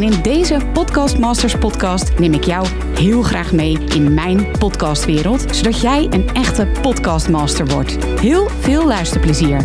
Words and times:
En 0.00 0.12
in 0.12 0.22
deze 0.22 0.66
Podcast 0.72 1.18
Masters 1.18 1.58
podcast 1.58 2.18
neem 2.18 2.32
ik 2.32 2.44
jou 2.44 2.66
heel 2.94 3.22
graag 3.22 3.52
mee 3.52 3.78
in 3.78 4.14
mijn 4.14 4.58
podcastwereld, 4.58 5.56
zodat 5.56 5.80
jij 5.80 6.04
een 6.04 6.28
echte 6.28 6.78
podcastmaster 6.82 7.66
wordt. 7.66 8.04
Heel 8.04 8.48
veel 8.48 8.86
luisterplezier. 8.86 9.62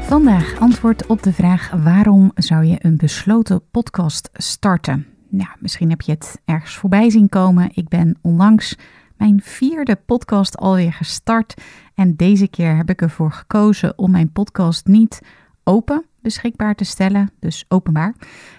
Vandaag 0.00 0.60
antwoord 0.60 1.06
op 1.06 1.22
de 1.22 1.32
vraag: 1.32 1.70
waarom 1.70 2.30
zou 2.34 2.64
je 2.64 2.76
een 2.78 2.96
besloten 2.96 3.62
podcast 3.70 4.30
starten? 4.32 5.06
Nou, 5.28 5.50
misschien 5.58 5.90
heb 5.90 6.00
je 6.00 6.12
het 6.12 6.40
ergens 6.44 6.76
voorbij 6.76 7.10
zien 7.10 7.28
komen. 7.28 7.70
Ik 7.74 7.88
ben 7.88 8.18
onlangs 8.22 8.76
mijn 9.16 9.40
vierde 9.42 9.96
podcast 10.06 10.56
alweer 10.56 10.92
gestart. 10.92 11.54
En 11.94 12.16
deze 12.16 12.48
keer 12.48 12.76
heb 12.76 12.90
ik 12.90 13.02
ervoor 13.02 13.32
gekozen 13.32 13.98
om 13.98 14.10
mijn 14.10 14.32
podcast 14.32 14.86
niet 14.86 15.20
open 15.64 16.04
beschikbaar 16.26 16.74
te 16.74 16.84
stellen, 16.84 17.30
dus 17.40 17.64
openbaar, 17.68 18.14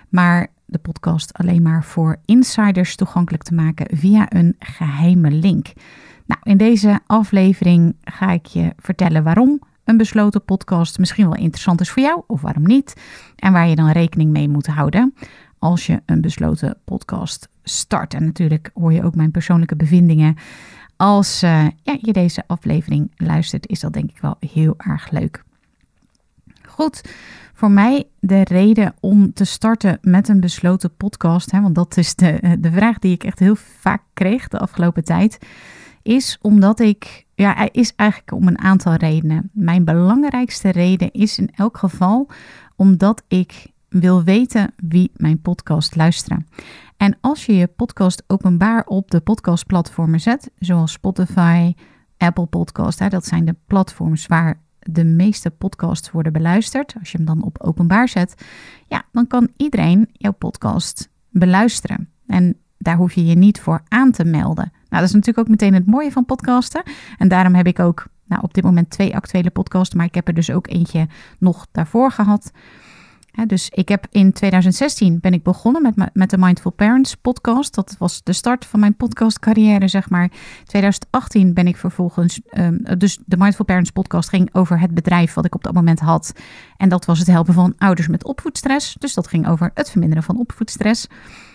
maar 0.09 0.47
de 0.65 0.77
podcast 0.77 1.33
alleen 1.33 1.61
maar 1.61 1.83
voor 1.83 2.17
insiders 2.25 2.95
toegankelijk 2.95 3.43
te 3.43 3.53
maken 3.53 3.97
via 3.97 4.25
een 4.29 4.55
geheime 4.59 5.31
link. 5.31 5.73
Nou, 6.25 6.41
in 6.43 6.57
deze 6.57 6.99
aflevering 7.05 7.95
ga 8.03 8.31
ik 8.31 8.45
je 8.45 8.73
vertellen 8.77 9.23
waarom 9.23 9.59
een 9.83 9.97
besloten 9.97 10.45
podcast 10.45 10.99
misschien 10.99 11.25
wel 11.29 11.35
interessant 11.35 11.81
is 11.81 11.89
voor 11.89 12.03
jou 12.03 12.21
of 12.27 12.41
waarom 12.41 12.63
niet. 12.67 12.93
En 13.35 13.53
waar 13.53 13.67
je 13.67 13.75
dan 13.75 13.91
rekening 13.91 14.31
mee 14.31 14.49
moet 14.49 14.67
houden 14.67 15.13
als 15.59 15.85
je 15.85 16.01
een 16.05 16.21
besloten 16.21 16.77
podcast 16.85 17.49
start. 17.63 18.13
En 18.13 18.25
natuurlijk 18.25 18.71
hoor 18.73 18.93
je 18.93 19.03
ook 19.03 19.15
mijn 19.15 19.31
persoonlijke 19.31 19.75
bevindingen. 19.75 20.35
Als 20.97 21.39
ja, 21.39 21.71
je 21.83 22.13
deze 22.13 22.43
aflevering 22.47 23.11
luistert, 23.15 23.67
is 23.67 23.79
dat 23.79 23.93
denk 23.93 24.09
ik 24.09 24.21
wel 24.21 24.35
heel 24.39 24.73
erg 24.77 25.09
leuk. 25.11 25.45
Goed, 26.77 27.01
voor 27.53 27.71
mij 27.71 28.07
de 28.19 28.43
reden 28.43 28.93
om 28.99 29.33
te 29.33 29.45
starten 29.45 29.97
met 30.01 30.27
een 30.27 30.39
besloten 30.39 30.95
podcast, 30.95 31.51
hè, 31.51 31.61
want 31.61 31.75
dat 31.75 31.97
is 31.97 32.15
de, 32.15 32.57
de 32.59 32.71
vraag 32.71 32.99
die 32.99 33.13
ik 33.13 33.23
echt 33.23 33.39
heel 33.39 33.55
vaak 33.55 34.01
kreeg 34.13 34.47
de 34.47 34.59
afgelopen 34.59 35.03
tijd, 35.03 35.37
is 36.01 36.37
omdat 36.41 36.79
ik, 36.79 37.25
ja, 37.35 37.69
is 37.71 37.93
eigenlijk 37.95 38.31
om 38.31 38.47
een 38.47 38.59
aantal 38.59 38.93
redenen. 38.93 39.49
Mijn 39.53 39.83
belangrijkste 39.83 40.69
reden 40.69 41.11
is 41.11 41.37
in 41.37 41.49
elk 41.55 41.77
geval 41.77 42.29
omdat 42.75 43.23
ik 43.27 43.67
wil 43.89 44.23
weten 44.23 44.73
wie 44.75 45.11
mijn 45.15 45.41
podcast 45.41 45.95
luisteren. 45.95 46.47
En 46.97 47.17
als 47.21 47.45
je 47.45 47.55
je 47.55 47.67
podcast 47.67 48.23
openbaar 48.27 48.83
op 48.85 49.11
de 49.11 49.19
podcastplatformen 49.19 50.19
zet, 50.19 50.51
zoals 50.59 50.91
Spotify, 50.91 51.73
Apple 52.17 52.45
Podcast, 52.45 52.99
hè, 52.99 53.07
dat 53.07 53.25
zijn 53.25 53.45
de 53.45 53.55
platforms 53.67 54.27
waar 54.27 54.65
de 54.89 55.03
meeste 55.03 55.49
podcasts 55.49 56.11
worden 56.11 56.33
beluisterd, 56.33 56.95
als 56.99 57.11
je 57.11 57.17
hem 57.17 57.25
dan 57.25 57.43
op 57.43 57.61
openbaar 57.61 58.09
zet, 58.09 58.45
ja, 58.87 59.03
dan 59.11 59.27
kan 59.27 59.49
iedereen 59.57 60.09
jouw 60.11 60.31
podcast 60.31 61.09
beluisteren. 61.29 62.09
En 62.27 62.57
daar 62.77 62.97
hoef 62.97 63.13
je 63.13 63.25
je 63.25 63.35
niet 63.35 63.61
voor 63.61 63.81
aan 63.87 64.11
te 64.11 64.25
melden. 64.25 64.71
Nou, 64.73 65.01
dat 65.01 65.03
is 65.03 65.11
natuurlijk 65.11 65.37
ook 65.37 65.47
meteen 65.47 65.73
het 65.73 65.85
mooie 65.85 66.11
van 66.11 66.25
podcasten. 66.25 66.83
En 67.17 67.27
daarom 67.27 67.55
heb 67.55 67.67
ik 67.67 67.79
ook 67.79 68.07
nou, 68.25 68.41
op 68.43 68.53
dit 68.53 68.63
moment 68.63 68.89
twee 68.89 69.15
actuele 69.15 69.49
podcasts, 69.49 69.95
maar 69.95 70.05
ik 70.05 70.15
heb 70.15 70.27
er 70.27 70.33
dus 70.33 70.51
ook 70.51 70.67
eentje 70.67 71.07
nog 71.39 71.67
daarvoor 71.71 72.11
gehad 72.11 72.51
dus 73.45 73.69
ik 73.69 73.89
heb 73.89 74.07
in 74.11 74.31
2016 74.31 75.19
ben 75.19 75.33
ik 75.33 75.43
begonnen 75.43 75.81
met, 75.81 76.09
met 76.13 76.29
de 76.29 76.37
Mindful 76.37 76.71
Parents 76.71 77.15
podcast. 77.15 77.75
Dat 77.75 77.95
was 77.99 78.23
de 78.23 78.33
start 78.33 78.65
van 78.65 78.79
mijn 78.79 78.95
podcastcarrière, 78.95 79.87
zeg 79.87 80.09
maar. 80.09 80.31
2018 80.65 81.53
ben 81.53 81.67
ik 81.67 81.77
vervolgens, 81.77 82.39
um, 82.57 82.83
dus 82.97 83.19
de 83.25 83.37
Mindful 83.37 83.65
Parents 83.65 83.91
podcast 83.91 84.29
ging 84.29 84.49
over 84.51 84.79
het 84.79 84.93
bedrijf 84.93 85.33
wat 85.33 85.45
ik 85.45 85.55
op 85.55 85.63
dat 85.63 85.73
moment 85.73 85.99
had. 85.99 86.33
En 86.77 86.89
dat 86.89 87.05
was 87.05 87.19
het 87.19 87.27
helpen 87.27 87.53
van 87.53 87.73
ouders 87.77 88.07
met 88.07 88.23
opvoedstress. 88.23 88.95
Dus 88.99 89.13
dat 89.13 89.27
ging 89.27 89.47
over 89.47 89.71
het 89.73 89.89
verminderen 89.89 90.23
van 90.23 90.39
opvoedstress. 90.39 91.07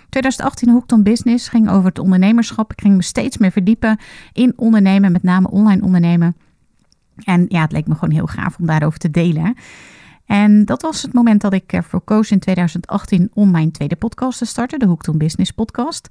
2018 0.09 0.69
Hooked 0.69 0.93
on 0.93 1.03
Business 1.03 1.49
ging 1.49 1.71
over 1.71 1.89
het 1.89 1.99
ondernemerschap. 1.99 2.73
Ik 2.73 2.81
ging 2.81 2.97
me 2.97 3.03
steeds 3.03 3.39
meer 3.39 3.53
verdiepen 3.53 3.99
in 4.33 4.53
ondernemen, 4.57 5.13
met 5.13 5.23
name 5.23 5.51
online 5.51 5.83
ondernemen. 5.83 6.37
En 7.25 7.45
ja, 7.49 7.61
het 7.61 7.73
leek 7.73 7.87
me 7.87 7.95
gewoon 7.95 8.15
heel 8.15 8.27
gaaf 8.27 8.57
om 8.59 8.67
daarover 8.67 8.99
te 8.99 9.11
delen. 9.11 9.57
En 10.33 10.65
dat 10.65 10.83
was 10.83 11.03
het 11.03 11.13
moment 11.13 11.41
dat 11.41 11.53
ik 11.53 11.73
ervoor 11.73 12.01
koos 12.01 12.31
in 12.31 12.39
2018 12.39 13.31
om 13.35 13.51
mijn 13.51 13.71
tweede 13.71 13.97
podcast 13.97 14.39
te 14.39 14.45
starten, 14.45 14.79
de 14.79 14.87
Hooked 14.87 15.09
on 15.09 15.19
Business 15.19 15.51
podcast. 15.51 16.09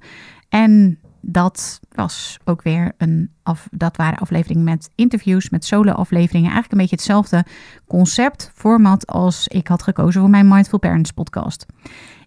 En 0.48 0.98
dat 1.20 1.80
was 1.92 2.38
ook 2.44 2.62
weer 2.62 2.92
een 2.98 3.30
af, 3.42 3.68
dat 3.70 3.96
waren 3.96 4.18
afleveringen 4.18 4.64
met 4.64 4.90
interviews, 4.94 5.50
met 5.50 5.64
solo-afleveringen. 5.64 6.50
Eigenlijk 6.50 6.72
een 6.72 6.78
beetje 6.78 6.96
hetzelfde 6.96 7.44
concept, 7.86 8.50
format 8.54 9.06
als 9.06 9.48
ik 9.48 9.68
had 9.68 9.82
gekozen 9.82 10.20
voor 10.20 10.30
mijn 10.30 10.48
Mindful 10.48 10.78
Parents 10.78 11.10
podcast. 11.10 11.66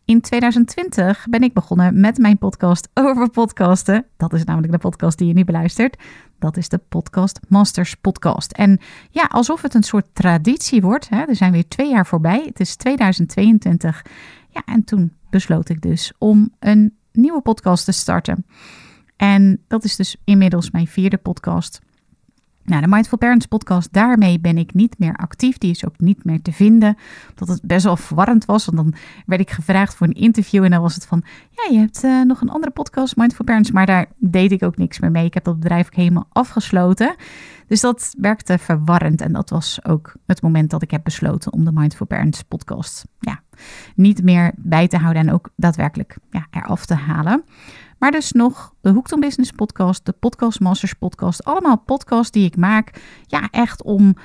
In 0.05 0.21
2020 0.21 1.25
ben 1.29 1.43
ik 1.43 1.53
begonnen 1.53 1.99
met 1.99 2.17
mijn 2.17 2.38
podcast 2.38 2.89
over 2.93 3.29
podcasten. 3.29 4.05
Dat 4.17 4.33
is 4.33 4.43
namelijk 4.43 4.71
de 4.71 4.77
podcast 4.77 5.17
die 5.17 5.27
je 5.27 5.33
nu 5.33 5.43
beluistert. 5.43 5.97
Dat 6.39 6.57
is 6.57 6.69
de 6.69 6.77
Podcast 6.77 7.39
Masters 7.47 7.95
podcast. 7.95 8.51
En 8.51 8.79
ja, 9.09 9.23
alsof 9.23 9.61
het 9.61 9.73
een 9.73 9.83
soort 9.83 10.05
traditie 10.13 10.81
wordt. 10.81 11.09
Hè? 11.09 11.23
Er 11.23 11.35
zijn 11.35 11.51
weer 11.51 11.67
twee 11.67 11.89
jaar 11.89 12.05
voorbij. 12.05 12.44
Het 12.45 12.59
is 12.59 12.75
2022. 12.75 14.05
Ja, 14.49 14.61
en 14.65 14.83
toen 14.83 15.13
besloot 15.29 15.69
ik 15.69 15.81
dus 15.81 16.13
om 16.17 16.53
een 16.59 16.95
nieuwe 17.11 17.41
podcast 17.41 17.85
te 17.85 17.91
starten. 17.91 18.45
En 19.15 19.61
dat 19.67 19.83
is 19.83 19.95
dus 19.95 20.15
inmiddels 20.23 20.71
mijn 20.71 20.88
vierde 20.88 21.17
podcast. 21.17 21.81
Nou, 22.65 22.81
de 22.81 22.87
Mindful 22.87 23.17
Parents 23.17 23.45
podcast, 23.45 23.93
daarmee 23.93 24.39
ben 24.39 24.57
ik 24.57 24.73
niet 24.73 24.99
meer 24.99 25.15
actief. 25.15 25.57
Die 25.57 25.71
is 25.71 25.85
ook 25.85 25.99
niet 25.99 26.23
meer 26.23 26.41
te 26.41 26.51
vinden. 26.51 26.97
Dat 27.35 27.47
het 27.47 27.61
best 27.61 27.83
wel 27.83 27.97
verwarrend 27.97 28.45
was. 28.45 28.65
Want 28.65 28.77
dan 28.77 28.93
werd 29.25 29.41
ik 29.41 29.51
gevraagd 29.51 29.95
voor 29.95 30.07
een 30.07 30.13
interview. 30.13 30.63
En 30.63 30.71
dan 30.71 30.81
was 30.81 30.95
het 30.95 31.05
van, 31.05 31.23
ja, 31.49 31.71
je 31.71 31.77
hebt 31.77 32.03
uh, 32.03 32.21
nog 32.21 32.41
een 32.41 32.49
andere 32.49 32.71
podcast, 32.71 33.15
Mindful 33.15 33.45
Parents. 33.45 33.71
Maar 33.71 33.85
daar 33.85 34.05
deed 34.17 34.51
ik 34.51 34.63
ook 34.63 34.77
niks 34.77 34.99
meer 34.99 35.11
mee. 35.11 35.25
Ik 35.25 35.33
heb 35.33 35.43
dat 35.43 35.59
bedrijf 35.59 35.85
ook 35.85 35.95
helemaal 35.95 36.27
afgesloten. 36.31 37.15
Dus 37.67 37.81
dat 37.81 38.15
werkte 38.17 38.57
verwarrend. 38.57 39.21
En 39.21 39.33
dat 39.33 39.49
was 39.49 39.79
ook 39.85 40.15
het 40.25 40.41
moment 40.41 40.69
dat 40.69 40.81
ik 40.81 40.91
heb 40.91 41.03
besloten 41.03 41.53
om 41.53 41.65
de 41.65 41.71
Mindful 41.73 42.05
Parents 42.05 42.41
podcast 42.41 43.05
ja, 43.19 43.41
niet 43.95 44.23
meer 44.23 44.51
bij 44.55 44.87
te 44.87 44.97
houden. 44.97 45.27
En 45.27 45.33
ook 45.33 45.49
daadwerkelijk 45.55 46.17
ja, 46.29 46.47
eraf 46.51 46.85
te 46.85 46.95
halen. 46.95 47.43
Maar 47.97 48.11
dus 48.11 48.31
nog 48.31 48.73
de 48.81 48.89
Hooked 48.89 49.19
Business 49.19 49.51
podcast, 49.51 50.06
de 50.06 50.11
Podcast 50.11 50.59
Masters 50.59 50.94
podcast. 50.94 51.44
Allemaal 51.44 51.78
podcasts 51.78 52.31
die 52.31 52.45
ik 52.45 52.57
maak. 52.57 53.01
Ja, 53.25 53.47
echt 53.51 53.83
om 53.83 54.16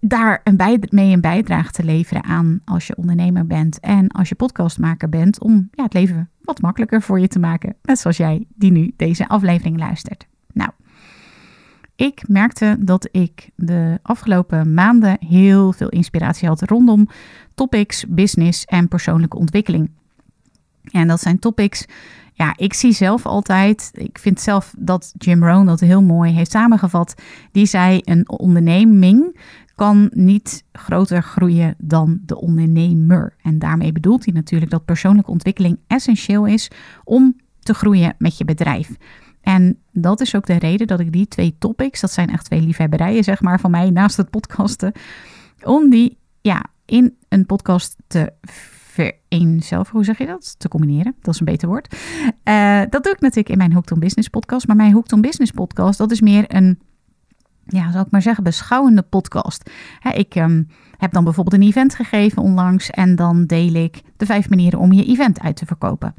daar 0.00 0.40
een 0.44 0.86
mee 0.90 1.12
een 1.12 1.20
bijdrage 1.20 1.72
te 1.72 1.84
leveren 1.84 2.24
aan 2.24 2.60
als 2.64 2.86
je 2.86 2.96
ondernemer 2.96 3.46
bent 3.46 3.80
en 3.80 4.08
als 4.08 4.28
je 4.28 4.34
podcastmaker 4.34 5.08
bent. 5.08 5.40
Om 5.40 5.68
ja, 5.70 5.82
het 5.82 5.92
leven 5.92 6.30
wat 6.42 6.60
makkelijker 6.60 7.02
voor 7.02 7.20
je 7.20 7.28
te 7.28 7.38
maken. 7.38 7.76
Net 7.82 7.98
zoals 7.98 8.16
jij 8.16 8.46
die 8.54 8.72
nu 8.72 8.92
deze 8.96 9.28
aflevering 9.28 9.78
luistert. 9.78 10.26
Nou, 10.52 10.70
ik 11.96 12.28
merkte 12.28 12.76
dat 12.80 13.08
ik 13.10 13.50
de 13.56 13.98
afgelopen 14.02 14.74
maanden 14.74 15.16
heel 15.26 15.72
veel 15.72 15.88
inspiratie 15.88 16.48
had 16.48 16.62
rondom 16.62 17.08
topics, 17.54 18.04
business 18.08 18.64
en 18.64 18.88
persoonlijke 18.88 19.36
ontwikkeling. 19.36 19.90
En 20.82 21.08
dat 21.08 21.20
zijn 21.20 21.38
topics 21.38 21.86
ja, 22.38 22.54
ik 22.56 22.74
zie 22.74 22.92
zelf 22.92 23.26
altijd, 23.26 23.90
ik 23.92 24.18
vind 24.18 24.40
zelf 24.40 24.74
dat 24.78 25.12
Jim 25.16 25.44
Rohn 25.44 25.66
dat 25.66 25.80
heel 25.80 26.02
mooi 26.02 26.32
heeft 26.32 26.50
samengevat. 26.50 27.14
Die 27.52 27.66
zei: 27.66 28.00
een 28.04 28.28
onderneming 28.28 29.40
kan 29.74 30.10
niet 30.12 30.64
groter 30.72 31.22
groeien 31.22 31.74
dan 31.78 32.20
de 32.26 32.40
ondernemer. 32.40 33.34
En 33.42 33.58
daarmee 33.58 33.92
bedoelt 33.92 34.24
hij 34.24 34.34
natuurlijk 34.34 34.70
dat 34.70 34.84
persoonlijke 34.84 35.30
ontwikkeling 35.30 35.78
essentieel 35.86 36.46
is 36.46 36.70
om 37.04 37.36
te 37.60 37.74
groeien 37.74 38.14
met 38.18 38.38
je 38.38 38.44
bedrijf. 38.44 38.90
En 39.40 39.78
dat 39.92 40.20
is 40.20 40.34
ook 40.34 40.46
de 40.46 40.58
reden 40.58 40.86
dat 40.86 41.00
ik 41.00 41.12
die 41.12 41.28
twee 41.28 41.56
topics, 41.58 42.00
dat 42.00 42.12
zijn 42.12 42.30
echt 42.30 42.44
twee 42.44 42.60
liefhebberijen 42.60 43.24
zeg 43.24 43.40
maar 43.40 43.60
van 43.60 43.70
mij 43.70 43.90
naast 43.90 44.16
het 44.16 44.30
podcasten, 44.30 44.92
om 45.62 45.90
die 45.90 46.18
ja, 46.40 46.64
in 46.84 47.16
een 47.28 47.46
podcast 47.46 47.96
te 48.06 48.32
zelf, 49.58 49.90
hoe 49.90 50.04
zeg 50.04 50.18
je 50.18 50.26
dat? 50.26 50.54
Te 50.58 50.68
combineren, 50.68 51.14
dat 51.22 51.34
is 51.34 51.40
een 51.40 51.46
beter 51.46 51.68
woord. 51.68 51.96
Uh, 52.44 52.80
dat 52.90 53.04
doe 53.04 53.12
ik 53.12 53.20
natuurlijk 53.20 53.48
in 53.48 53.58
mijn 53.58 53.72
Hooked 53.72 53.92
on 53.92 54.00
Business 54.00 54.28
podcast. 54.28 54.66
Maar 54.66 54.76
mijn 54.76 54.92
Hooked 54.92 55.20
Business 55.20 55.50
podcast, 55.52 55.98
dat 55.98 56.10
is 56.10 56.20
meer 56.20 56.44
een, 56.46 56.78
ja, 57.66 57.92
zal 57.92 58.00
ik 58.00 58.10
maar 58.10 58.22
zeggen, 58.22 58.44
beschouwende 58.44 59.02
podcast. 59.02 59.70
ik 60.12 60.34
um, 60.34 60.68
heb 60.96 61.12
dan 61.12 61.24
bijvoorbeeld 61.24 61.62
een 61.62 61.68
event 61.68 61.94
gegeven 61.94 62.42
onlangs 62.42 62.90
en 62.90 63.16
dan 63.16 63.44
deel 63.46 63.74
ik 63.74 64.02
de 64.16 64.26
vijf 64.26 64.48
manieren 64.48 64.78
om 64.78 64.92
je 64.92 65.04
event 65.04 65.40
uit 65.40 65.56
te 65.56 65.66
verkopen. 65.66 66.14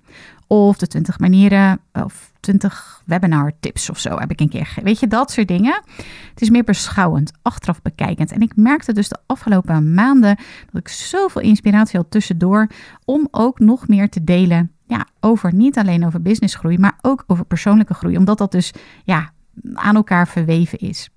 Of 0.52 0.78
de 0.78 0.88
20 0.88 1.20
manieren 1.20 1.80
of 1.94 2.32
20 2.40 3.02
webinar 3.06 3.52
tips 3.60 3.90
of 3.90 4.00
zo 4.00 4.18
heb 4.18 4.32
ik 4.32 4.40
een 4.40 4.50
keer. 4.50 4.74
Weet 4.84 5.00
je, 5.00 5.08
dat 5.08 5.32
soort 5.32 5.48
dingen. 5.48 5.82
Het 6.30 6.42
is 6.42 6.50
meer 6.50 6.64
beschouwend, 6.64 7.32
achteraf 7.42 7.82
bekijkend. 7.82 8.32
En 8.32 8.42
ik 8.42 8.56
merkte 8.56 8.94
dus 8.94 9.10
de 9.10 9.18
afgelopen 9.26 9.94
maanden 9.94 10.38
dat 10.72 10.82
ik 10.82 10.88
zoveel 10.88 11.42
inspiratie 11.42 12.00
had 12.00 12.12
tussendoor 12.12 12.68
om 13.06 13.28
ook 13.32 13.60
nog 13.60 13.88
meer 13.88 14.10
te 14.10 14.24
delen 14.24 14.72
ja, 14.88 15.06
over 15.20 15.54
niet 15.54 15.78
alleen 15.78 16.06
over 16.06 16.22
businessgroei, 16.22 16.78
maar 16.78 16.98
ook 17.02 17.24
over 17.28 17.46
persoonlijke 17.46 17.94
groei. 17.94 18.18
Omdat 18.18 18.38
dat 18.38 18.52
dus 18.52 18.74
ja, 19.04 19.32
aan 19.74 19.96
elkaar 19.96 20.28
verweven 20.28 20.78
is. 20.78 21.10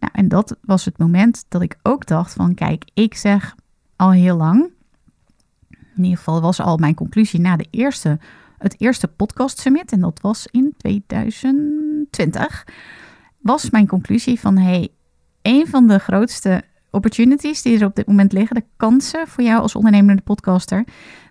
Nou, 0.00 0.12
en 0.12 0.28
dat 0.28 0.56
was 0.62 0.84
het 0.84 0.98
moment 0.98 1.44
dat 1.48 1.62
ik 1.62 1.78
ook 1.82 2.06
dacht 2.06 2.32
van 2.32 2.54
kijk, 2.54 2.84
ik 2.94 3.14
zeg 3.14 3.54
al 3.96 4.10
heel 4.10 4.36
lang, 4.36 4.70
in 6.00 6.06
ieder 6.08 6.24
geval 6.24 6.40
was 6.40 6.60
al 6.60 6.76
mijn 6.76 6.94
conclusie 6.94 7.40
na 7.40 7.56
de 7.56 7.66
eerste, 7.70 8.18
het 8.58 8.80
eerste 8.80 9.08
podcast 9.08 9.58
summit, 9.58 9.92
en 9.92 10.00
dat 10.00 10.20
was 10.20 10.46
in 10.50 10.74
2020, 10.76 12.66
was 13.38 13.70
mijn 13.70 13.86
conclusie 13.86 14.40
van 14.40 14.56
hey, 14.56 14.88
een 15.42 15.66
van 15.66 15.86
de 15.86 15.98
grootste 15.98 16.62
opportunities 16.90 17.62
die 17.62 17.78
er 17.78 17.86
op 17.86 17.96
dit 17.96 18.06
moment 18.06 18.32
liggen, 18.32 18.56
de 18.56 18.64
kansen 18.76 19.28
voor 19.28 19.44
jou 19.44 19.60
als 19.60 19.74
ondernemende 19.74 20.22
podcaster, 20.22 20.84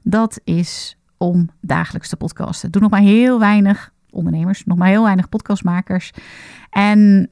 dat 0.04 0.40
is 0.44 0.98
om 1.18 1.50
dagelijks 1.62 2.10
te 2.10 2.16
podcasten. 2.16 2.72
Doe 2.72 2.82
nog 2.82 2.92
maar 2.92 3.02
heel 3.02 3.40
weinig 3.40 3.94
ondernemers, 4.10 4.66
nog 4.66 4.78
maar 4.78 4.88
heel 4.88 5.04
weinig 5.04 5.30
podcastmakers. 5.30 6.12
En 6.70 7.30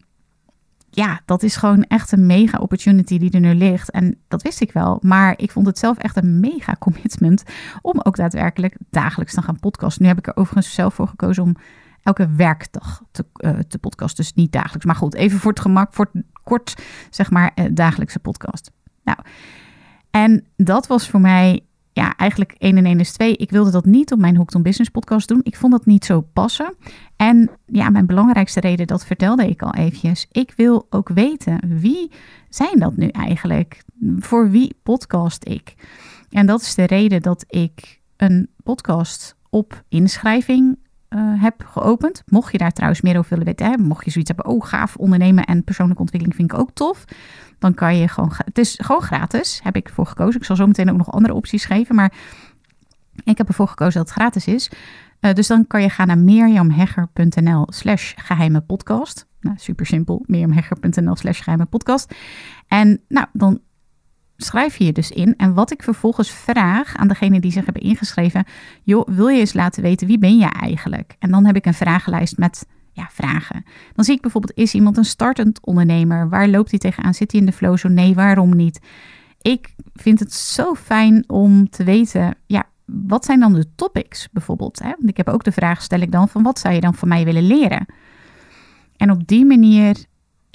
ja, 0.97 1.21
dat 1.25 1.43
is 1.43 1.55
gewoon 1.55 1.83
echt 1.83 2.11
een 2.11 2.25
mega 2.25 2.57
opportunity 2.57 3.17
die 3.17 3.31
er 3.31 3.39
nu 3.39 3.53
ligt. 3.53 3.91
En 3.91 4.17
dat 4.27 4.41
wist 4.41 4.61
ik 4.61 4.71
wel. 4.71 4.99
Maar 5.01 5.33
ik 5.37 5.51
vond 5.51 5.65
het 5.65 5.77
zelf 5.77 5.97
echt 5.97 6.17
een 6.17 6.39
mega 6.39 6.75
commitment 6.79 7.43
om 7.81 7.99
ook 8.03 8.15
daadwerkelijk 8.15 8.77
dagelijks 8.89 9.33
te 9.33 9.41
gaan 9.41 9.59
podcasten. 9.59 10.01
Nu 10.01 10.07
heb 10.07 10.17
ik 10.17 10.27
er 10.27 10.35
overigens 10.35 10.73
zelf 10.73 10.93
voor 10.93 11.07
gekozen 11.07 11.43
om 11.43 11.55
elke 12.01 12.29
werkdag 12.35 13.03
te, 13.11 13.25
uh, 13.37 13.59
te 13.59 13.77
podcasten. 13.77 14.23
Dus 14.23 14.33
niet 14.33 14.51
dagelijks. 14.51 14.85
Maar 14.85 14.95
goed, 14.95 15.15
even 15.15 15.39
voor 15.39 15.51
het 15.51 15.59
gemak, 15.59 15.93
voor 15.93 16.09
het 16.11 16.23
kort, 16.43 16.81
zeg 17.09 17.31
maar, 17.31 17.51
uh, 17.55 17.65
dagelijkse 17.71 18.19
podcast. 18.19 18.71
Nou, 19.03 19.19
en 20.11 20.45
dat 20.55 20.87
was 20.87 21.09
voor 21.09 21.21
mij 21.21 21.66
ja, 21.97 22.15
eigenlijk 22.15 22.55
1 22.57 22.77
en 22.77 22.85
1 22.85 22.99
is 22.99 23.11
2. 23.11 23.35
Ik 23.35 23.49
wilde 23.49 23.71
dat 23.71 23.85
niet 23.85 24.11
op 24.11 24.19
mijn 24.19 24.35
Hooked 24.35 24.55
on 24.55 24.61
Business 24.61 24.89
podcast 24.89 25.27
doen. 25.27 25.39
Ik 25.43 25.55
vond 25.55 25.71
dat 25.71 25.85
niet 25.85 26.05
zo 26.05 26.21
passen. 26.21 26.75
En 27.15 27.49
ja, 27.65 27.89
mijn 27.89 28.05
belangrijkste 28.05 28.59
reden, 28.59 28.87
dat 28.87 29.05
vertelde 29.05 29.47
ik 29.47 29.61
al 29.61 29.73
eventjes. 29.73 30.27
Ik 30.31 30.53
wil 30.55 30.87
ook 30.89 31.09
weten, 31.09 31.79
wie 31.79 32.11
zijn 32.49 32.79
dat 32.79 32.97
nu 32.97 33.07
eigenlijk? 33.07 33.83
Voor 34.19 34.49
wie 34.49 34.75
podcast 34.83 35.45
ik? 35.47 35.75
En 36.29 36.45
dat 36.45 36.61
is 36.61 36.75
de 36.75 36.85
reden 36.85 37.21
dat 37.21 37.45
ik 37.47 38.01
een 38.17 38.49
podcast 38.63 39.35
op 39.49 39.83
inschrijving 39.89 40.77
uh, 41.17 41.41
heb 41.41 41.65
geopend. 41.65 42.23
Mocht 42.25 42.51
je 42.51 42.57
daar 42.57 42.71
trouwens 42.71 43.01
meer 43.01 43.17
over 43.17 43.29
willen 43.29 43.45
weten, 43.45 43.65
hè, 43.65 43.77
mocht 43.77 44.05
je 44.05 44.11
zoiets 44.11 44.31
hebben, 44.35 44.53
oh 44.53 44.65
gaaf, 44.65 44.95
ondernemen 44.95 45.45
en 45.45 45.63
persoonlijke 45.63 46.01
ontwikkeling 46.01 46.37
vind 46.37 46.51
ik 46.53 46.59
ook 46.59 46.71
tof. 46.73 47.05
Dan 47.59 47.73
kan 47.73 47.97
je 47.97 48.07
gewoon, 48.07 48.31
het 48.35 48.57
is 48.57 48.79
gewoon 48.83 49.01
gratis, 49.01 49.59
heb 49.63 49.75
ik 49.75 49.87
ervoor 49.87 50.05
gekozen. 50.05 50.39
Ik 50.39 50.45
zal 50.45 50.55
zo 50.55 50.67
meteen 50.67 50.91
ook 50.91 50.97
nog 50.97 51.11
andere 51.11 51.33
opties 51.33 51.65
geven, 51.65 51.95
maar 51.95 52.13
ik 53.23 53.37
heb 53.37 53.47
ervoor 53.47 53.67
gekozen 53.67 53.99
dat 53.99 54.09
het 54.09 54.17
gratis 54.19 54.47
is. 54.47 54.71
Uh, 55.21 55.33
dus 55.33 55.47
dan 55.47 55.67
kan 55.67 55.81
je 55.81 55.89
gaan 55.89 56.07
naar 56.07 56.17
mirjamhegger.nl 56.17 57.67
slash 57.69 58.13
geheime 58.15 58.61
podcast. 58.61 59.27
Nou, 59.39 59.55
super 59.59 59.85
simpel, 59.85 60.23
mirjamhegger.nl 60.25 61.15
slash 61.15 61.43
geheime 61.43 61.65
podcast. 61.65 62.15
En 62.67 63.01
nou, 63.07 63.27
dan 63.33 63.59
schrijf 64.37 64.77
je 64.77 64.91
dus 64.91 65.11
in. 65.11 65.33
En 65.37 65.53
wat 65.53 65.71
ik 65.71 65.83
vervolgens 65.83 66.31
vraag 66.31 66.95
aan 66.95 67.07
degene 67.07 67.39
die 67.39 67.51
zich 67.51 67.65
hebben 67.65 67.83
ingeschreven, 67.83 68.45
joh, 68.83 69.07
wil 69.07 69.27
je 69.27 69.39
eens 69.39 69.53
laten 69.53 69.83
weten 69.83 70.07
wie 70.07 70.19
ben 70.19 70.37
je 70.37 70.45
eigenlijk? 70.45 71.15
En 71.19 71.31
dan 71.31 71.45
heb 71.45 71.55
ik 71.55 71.65
een 71.65 71.73
vragenlijst 71.73 72.37
met 72.37 72.65
ja, 72.91 73.07
vragen. 73.11 73.63
Dan 73.93 74.05
zie 74.05 74.15
ik 74.15 74.21
bijvoorbeeld, 74.21 74.57
is 74.57 74.73
iemand 74.73 74.97
een 74.97 75.05
startend 75.05 75.65
ondernemer? 75.65 76.29
Waar 76.29 76.47
loopt 76.47 76.69
hij 76.69 76.79
tegenaan? 76.79 77.13
Zit 77.13 77.31
hij 77.31 77.39
in 77.39 77.45
de 77.45 77.51
flow? 77.51 77.77
Zo 77.77 77.87
nee, 77.87 78.15
waarom 78.15 78.55
niet? 78.55 78.79
Ik 79.41 79.75
vind 79.93 80.19
het 80.19 80.33
zo 80.33 80.73
fijn 80.73 81.23
om 81.27 81.69
te 81.69 81.83
weten, 81.83 82.35
ja, 82.45 82.63
wat 82.85 83.25
zijn 83.25 83.39
dan 83.39 83.53
de 83.53 83.75
topics 83.75 84.29
bijvoorbeeld? 84.31 84.79
Hè? 84.79 84.89
Want 84.89 85.09
ik 85.09 85.17
heb 85.17 85.29
ook 85.29 85.43
de 85.43 85.51
vraag, 85.51 85.81
stel 85.81 85.99
ik 85.99 86.11
dan, 86.11 86.29
van 86.29 86.43
wat 86.43 86.59
zou 86.59 86.73
je 86.73 86.81
dan 86.81 86.93
van 86.93 87.07
mij 87.07 87.25
willen 87.25 87.47
leren? 87.47 87.85
En 88.97 89.11
op 89.11 89.27
die 89.27 89.45
manier 89.45 90.05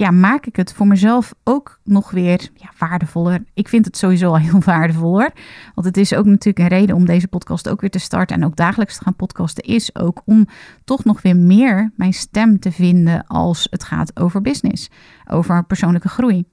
ja, 0.02 0.10
maak 0.10 0.46
ik 0.46 0.56
het 0.56 0.72
voor 0.72 0.86
mezelf 0.86 1.34
ook 1.44 1.80
nog 1.84 2.10
weer 2.10 2.48
ja, 2.54 2.70
waardevoller. 2.78 3.44
Ik 3.54 3.68
vind 3.68 3.84
het 3.84 3.96
sowieso 3.96 4.28
al 4.28 4.38
heel 4.38 4.60
waardevoller. 4.74 5.32
Want 5.74 5.86
het 5.86 5.96
is 5.96 6.14
ook 6.14 6.24
natuurlijk 6.24 6.58
een 6.58 6.78
reden 6.78 6.96
om 6.96 7.04
deze 7.04 7.28
podcast 7.28 7.68
ook 7.68 7.80
weer 7.80 7.90
te 7.90 7.98
starten 7.98 8.36
en 8.36 8.44
ook 8.44 8.56
dagelijks 8.56 8.96
te 8.96 9.04
gaan 9.04 9.16
podcasten. 9.16 9.64
Is 9.64 9.94
ook 9.94 10.22
om 10.24 10.46
toch 10.84 11.04
nog 11.04 11.22
weer 11.22 11.36
meer 11.36 11.92
mijn 11.96 12.12
stem 12.12 12.58
te 12.58 12.72
vinden 12.72 13.26
als 13.26 13.66
het 13.70 13.84
gaat 13.84 14.20
over 14.20 14.40
business, 14.40 14.90
over 15.28 15.64
persoonlijke 15.64 16.08
groei. 16.08 16.44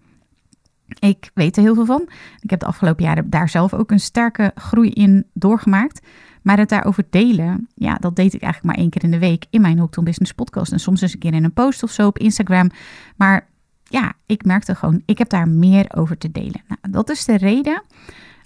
Ik 1.00 1.32
weet 1.34 1.58
er 1.58 1.64
heel 1.64 1.76
veel 1.76 1.86
van. 1.86 2.10
Ik 2.40 2.50
heb 2.50 2.60
de 2.60 2.66
afgelopen 2.66 3.04
jaren 3.04 3.30
daar 3.30 3.50
zelf 3.50 3.74
ook 3.74 3.92
een 3.92 4.00
sterke 4.00 4.52
groei 4.56 4.90
in 4.90 5.26
doorgemaakt. 5.34 6.08
Maar 6.42 6.58
het 6.58 6.70
daarover 6.70 7.06
delen, 7.10 7.68
ja, 7.76 7.96
dat 7.96 8.16
deed 8.16 8.34
ik 8.34 8.42
eigenlijk 8.42 8.74
maar 8.74 8.84
één 8.84 8.90
keer 8.90 9.04
in 9.04 9.12
de 9.12 9.20
week 9.20 9.46
in 9.50 9.62
mijn 9.62 9.80
Hooked 9.80 10.04
Business 10.04 10.34
podcast. 10.34 10.72
En 10.72 10.80
soms 10.80 11.02
eens 11.02 11.14
een 11.14 11.20
keer 11.20 11.34
in 11.34 11.44
een 11.44 11.54
post 11.54 11.84
of 11.84 11.92
zo 11.92 12.08
op 12.08 12.18
Instagram. 12.18 12.70
Maar 13.16 13.48
ja, 13.84 14.14
ik 14.26 14.46
merkte 14.46 14.76
gewoon, 14.76 15.02
ik 15.06 15.18
heb 15.18 15.30
daar 15.30 15.48
meer 15.48 15.86
over 15.96 16.18
te 16.18 16.32
delen. 16.32 16.62
Nou, 16.68 16.80
dat 16.92 17.10
is 17.10 17.26
de 17.26 17.38
reden, 17.38 17.84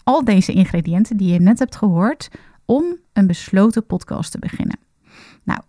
al 0.03 0.23
deze 0.23 0.53
ingrediënten 0.53 1.17
die 1.17 1.33
je 1.33 1.39
net 1.39 1.59
hebt 1.59 1.75
gehoord, 1.75 2.29
om 2.65 2.83
een 3.13 3.27
besloten 3.27 3.85
podcast 3.85 4.31
te 4.31 4.39
beginnen. 4.39 4.79
Nou, 5.43 5.59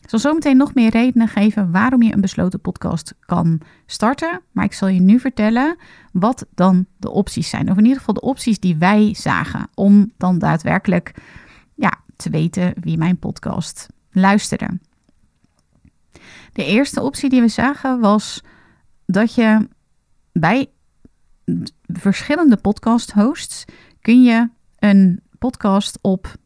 ik 0.00 0.10
zal 0.10 0.18
zo 0.18 0.32
meteen 0.32 0.56
nog 0.56 0.74
meer 0.74 0.90
redenen 0.90 1.28
geven 1.28 1.70
waarom 1.70 2.02
je 2.02 2.12
een 2.12 2.20
besloten 2.20 2.60
podcast 2.60 3.14
kan 3.20 3.60
starten. 3.86 4.40
Maar 4.52 4.64
ik 4.64 4.72
zal 4.72 4.88
je 4.88 5.00
nu 5.00 5.20
vertellen 5.20 5.76
wat 6.12 6.46
dan 6.54 6.86
de 6.96 7.10
opties 7.10 7.48
zijn. 7.48 7.70
Of 7.70 7.76
in 7.76 7.82
ieder 7.82 7.98
geval 7.98 8.14
de 8.14 8.20
opties 8.20 8.60
die 8.60 8.76
wij 8.76 9.14
zagen 9.14 9.68
om 9.74 10.12
dan 10.16 10.38
daadwerkelijk 10.38 11.14
te 12.16 12.30
weten 12.30 12.72
wie 12.80 12.98
mijn 12.98 13.18
podcast 13.18 13.86
luisterde. 14.10 14.78
De 16.52 16.64
eerste 16.64 17.00
optie 17.00 17.28
die 17.28 17.40
we 17.40 17.48
zagen 17.48 18.00
was 18.00 18.42
dat 19.06 19.34
je 19.34 19.68
bij 20.32 20.70
verschillende 21.82 22.56
podcast 22.56 23.12
hosts 23.12 23.64
kun 24.00 24.22
je 24.22 24.48
een 24.78 25.20
podcast 25.38 25.98
op 26.00 26.36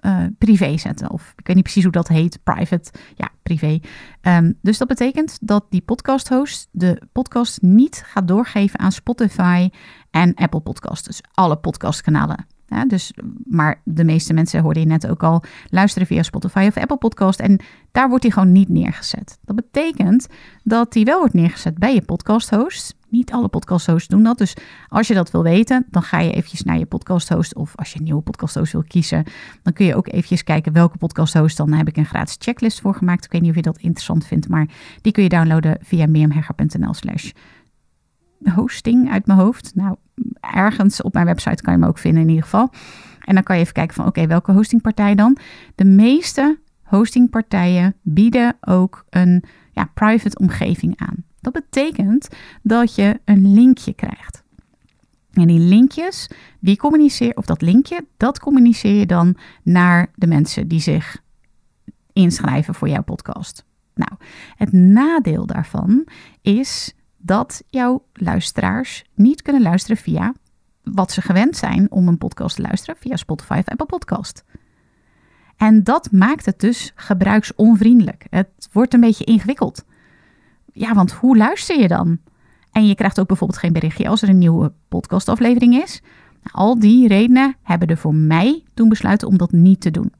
uh, 0.00 0.24
privé 0.38 0.76
zetten. 0.78 1.10
Of 1.10 1.32
ik 1.36 1.46
weet 1.46 1.56
niet 1.56 1.64
precies 1.64 1.82
hoe 1.82 1.92
dat 1.92 2.08
heet, 2.08 2.42
private, 2.42 2.90
ja, 3.14 3.30
privé. 3.42 3.80
Um, 4.22 4.58
dus 4.62 4.78
dat 4.78 4.88
betekent 4.88 5.38
dat 5.40 5.66
die 5.70 5.80
podcast 5.80 6.28
host 6.28 6.68
de 6.70 7.02
podcast 7.12 7.62
niet 7.62 8.02
gaat 8.06 8.28
doorgeven 8.28 8.78
aan 8.78 8.92
Spotify 8.92 9.70
en 10.10 10.34
Apple 10.34 10.60
Podcasts. 10.60 11.06
Dus 11.06 11.20
alle 11.34 11.56
podcastkanalen 11.56 12.46
ja, 12.66 12.84
dus, 12.84 13.12
maar 13.44 13.80
de 13.84 14.04
meeste 14.04 14.32
mensen, 14.32 14.62
hoorden 14.62 14.82
je 14.82 14.88
net 14.88 15.08
ook 15.08 15.22
al, 15.22 15.42
luisteren 15.70 16.06
via 16.06 16.22
Spotify 16.22 16.64
of 16.68 16.76
Apple 16.76 16.96
Podcast. 16.96 17.40
En 17.40 17.60
daar 17.92 18.08
wordt 18.08 18.24
hij 18.24 18.32
gewoon 18.32 18.52
niet 18.52 18.68
neergezet. 18.68 19.38
Dat 19.44 19.56
betekent 19.56 20.26
dat 20.62 20.94
hij 20.94 21.04
wel 21.04 21.18
wordt 21.18 21.34
neergezet 21.34 21.78
bij 21.78 21.94
je 21.94 22.02
podcast 22.02 22.50
host. 22.50 22.94
Niet 23.08 23.32
alle 23.32 23.48
podcast 23.48 23.86
hosts 23.86 24.08
doen 24.08 24.22
dat. 24.22 24.38
Dus 24.38 24.56
als 24.88 25.06
je 25.06 25.14
dat 25.14 25.30
wil 25.30 25.42
weten, 25.42 25.86
dan 25.90 26.02
ga 26.02 26.20
je 26.20 26.32
eventjes 26.32 26.62
naar 26.62 26.78
je 26.78 26.86
podcast 26.86 27.28
host. 27.28 27.54
Of 27.54 27.76
als 27.76 27.92
je 27.92 27.98
een 27.98 28.04
nieuwe 28.04 28.22
podcast 28.22 28.54
host 28.54 28.72
wil 28.72 28.84
kiezen, 28.88 29.24
dan 29.62 29.72
kun 29.72 29.86
je 29.86 29.94
ook 29.94 30.08
eventjes 30.08 30.42
kijken 30.42 30.72
welke 30.72 30.98
podcast 30.98 31.34
host. 31.34 31.56
Dan 31.56 31.72
heb 31.72 31.88
ik 31.88 31.96
een 31.96 32.06
gratis 32.06 32.36
checklist 32.38 32.80
voor 32.80 32.94
gemaakt. 32.94 33.24
Ik 33.24 33.32
weet 33.32 33.40
niet 33.40 33.50
of 33.50 33.56
je 33.56 33.62
dat 33.62 33.78
interessant 33.78 34.26
vindt, 34.26 34.48
maar 34.48 34.68
die 35.00 35.12
kun 35.12 35.22
je 35.22 35.28
downloaden 35.28 35.78
via 35.80 36.06
meermhegger.nl 36.06 36.94
slash 36.94 37.30
hosting 38.54 39.10
uit 39.10 39.26
mijn 39.26 39.38
hoofd. 39.38 39.72
Nou, 39.74 39.96
ergens 40.40 41.02
op 41.02 41.12
mijn 41.12 41.26
website 41.26 41.62
kan 41.62 41.72
je 41.72 41.80
hem 41.80 41.88
ook 41.88 41.98
vinden 41.98 42.22
in 42.22 42.28
ieder 42.28 42.44
geval. 42.44 42.70
En 43.20 43.34
dan 43.34 43.42
kan 43.42 43.56
je 43.56 43.62
even 43.62 43.74
kijken 43.74 43.94
van 43.94 44.06
oké, 44.06 44.26
welke 44.26 44.52
hostingpartij 44.52 45.14
dan? 45.14 45.36
De 45.74 45.84
meeste 45.84 46.58
hostingpartijen 46.82 47.94
bieden 48.02 48.56
ook 48.60 49.04
een 49.10 49.44
ja, 49.72 49.90
private 49.94 50.38
omgeving 50.38 50.94
aan. 50.96 51.24
Dat 51.40 51.52
betekent 51.52 52.28
dat 52.62 52.94
je 52.94 53.20
een 53.24 53.52
linkje 53.54 53.94
krijgt. 53.94 54.44
En 55.32 55.46
die 55.46 55.58
linkjes, 55.58 56.30
die 56.60 56.76
communiceer, 56.76 57.34
of 57.34 57.46
dat 57.46 57.62
linkje, 57.62 58.06
dat 58.16 58.38
communiceer 58.38 58.94
je 58.94 59.06
dan 59.06 59.36
naar 59.62 60.10
de 60.14 60.26
mensen 60.26 60.68
die 60.68 60.80
zich 60.80 61.22
inschrijven 62.12 62.74
voor 62.74 62.88
jouw 62.88 63.02
podcast. 63.02 63.64
Nou, 63.94 64.12
het 64.54 64.72
nadeel 64.72 65.46
daarvan 65.46 66.06
is 66.42 66.94
dat 67.26 67.62
jouw 67.68 68.04
luisteraars 68.12 69.04
niet 69.14 69.42
kunnen 69.42 69.62
luisteren 69.62 69.96
via 69.96 70.34
wat 70.82 71.12
ze 71.12 71.22
gewend 71.22 71.56
zijn 71.56 71.90
om 71.90 72.08
een 72.08 72.18
podcast 72.18 72.56
te 72.56 72.62
luisteren, 72.62 73.00
via 73.00 73.16
Spotify 73.16 73.58
of 73.58 73.68
Apple 73.68 73.86
Podcast. 73.86 74.44
En 75.56 75.84
dat 75.84 76.12
maakt 76.12 76.46
het 76.46 76.60
dus 76.60 76.92
gebruiksonvriendelijk. 76.94 78.26
Het 78.30 78.68
wordt 78.72 78.94
een 78.94 79.00
beetje 79.00 79.24
ingewikkeld. 79.24 79.84
Ja, 80.72 80.94
want 80.94 81.12
hoe 81.12 81.36
luister 81.36 81.80
je 81.80 81.88
dan? 81.88 82.18
En 82.72 82.86
je 82.86 82.94
krijgt 82.94 83.20
ook 83.20 83.26
bijvoorbeeld 83.26 83.58
geen 83.58 83.72
berichtje 83.72 84.08
als 84.08 84.22
er 84.22 84.28
een 84.28 84.38
nieuwe 84.38 84.72
podcastaflevering 84.88 85.82
is. 85.82 86.02
Al 86.52 86.78
die 86.78 87.08
redenen 87.08 87.56
hebben 87.62 87.88
er 87.88 87.96
voor 87.96 88.14
mij 88.14 88.64
toen 88.74 88.88
besluiten 88.88 89.28
om 89.28 89.38
dat 89.38 89.52
niet 89.52 89.80
te 89.80 89.90
doen. 89.90 90.12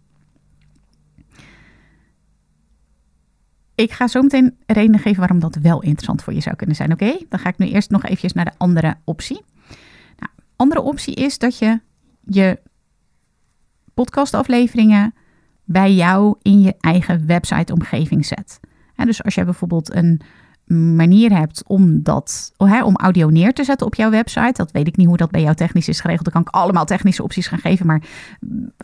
Ik 3.76 3.92
ga 3.92 4.09
zo 4.09 4.23
meteen 4.23 4.56
redenen 4.66 5.00
geven 5.00 5.18
waarom 5.18 5.38
dat 5.38 5.54
wel 5.54 5.83
interessant 5.83 6.23
voor 6.23 6.33
je 6.33 6.40
zou 6.40 6.56
kunnen 6.56 6.76
zijn. 6.76 6.92
Oké, 6.92 7.18
dan 7.28 7.38
ga 7.38 7.49
ik 7.49 7.59
nu 7.59 7.66
eerst 7.66 7.90
nog 7.90 8.04
eventjes 8.04 8.33
naar 8.33 8.45
de 8.45 8.54
andere 8.56 8.97
optie. 9.04 9.45
Nou, 10.18 10.33
andere 10.56 10.80
optie 10.80 11.14
is 11.14 11.38
dat 11.38 11.59
je 11.59 11.80
je 12.25 12.59
podcastafleveringen 13.95 15.14
bij 15.64 15.92
jou 15.92 16.37
in 16.42 16.61
je 16.61 16.75
eigen 16.80 17.26
websiteomgeving 17.26 18.26
zet. 18.26 18.61
dus 18.97 19.23
als 19.23 19.35
jij 19.35 19.45
bijvoorbeeld 19.45 19.95
een 19.95 20.21
manier 20.75 21.37
hebt 21.37 21.62
om, 21.66 22.02
dat, 22.02 22.52
om 22.56 22.96
audio 22.96 23.28
neer 23.28 23.52
te 23.52 23.64
zetten 23.64 23.87
op 23.87 23.94
jouw 23.94 24.11
website. 24.11 24.52
Dat 24.52 24.70
weet 24.73 24.87
ik 24.87 24.96
niet 24.96 25.06
hoe 25.06 25.16
dat 25.16 25.30
bij 25.30 25.42
jou 25.42 25.54
technisch 25.54 25.88
is 25.88 26.00
geregeld. 26.00 26.25
Dan 26.25 26.32
kan 26.32 26.42
ik 26.42 26.62
allemaal 26.62 26.85
technische 26.85 27.23
opties 27.23 27.46
gaan 27.46 27.58
geven. 27.58 27.87
Maar 27.87 28.02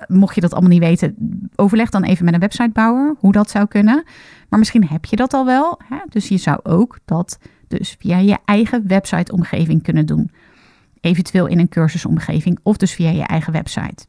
mocht 0.07 0.35
je 0.35 0.41
dat 0.41 0.53
allemaal 0.53 0.71
niet 0.71 0.81
weten, 0.81 1.15
overleg 1.57 1.91
dan 1.91 2.05
even 2.05 2.25
met 2.25 2.35
een 2.35 2.41
websitebouwer 2.41 3.15
hoe 3.19 3.33
dat 3.33 3.51
zou 3.51 3.67
kunnen. 3.67 4.05
Maar 4.49 4.59
misschien 4.59 4.87
heb 4.87 5.05
je 5.05 5.17
dat 5.17 5.35
al 5.35 5.45
wel. 5.45 5.81
Hè? 5.89 5.97
Dus 6.09 6.29
je 6.29 6.37
zou 6.37 6.61
ook 6.63 6.99
dat 7.05 7.39
dus 7.69 7.97
via 7.99 8.19
je 8.19 8.39
eigen 8.45 8.87
websiteomgeving 8.87 9.83
kunnen 9.83 10.07
doen. 10.07 10.31
Eventueel 11.01 11.47
in 11.47 11.59
een 11.59 11.69
cursusomgeving 11.69 12.59
of 12.63 12.77
dus 12.77 12.93
via 12.93 13.11
je 13.11 13.23
eigen 13.23 13.53
website. 13.53 14.07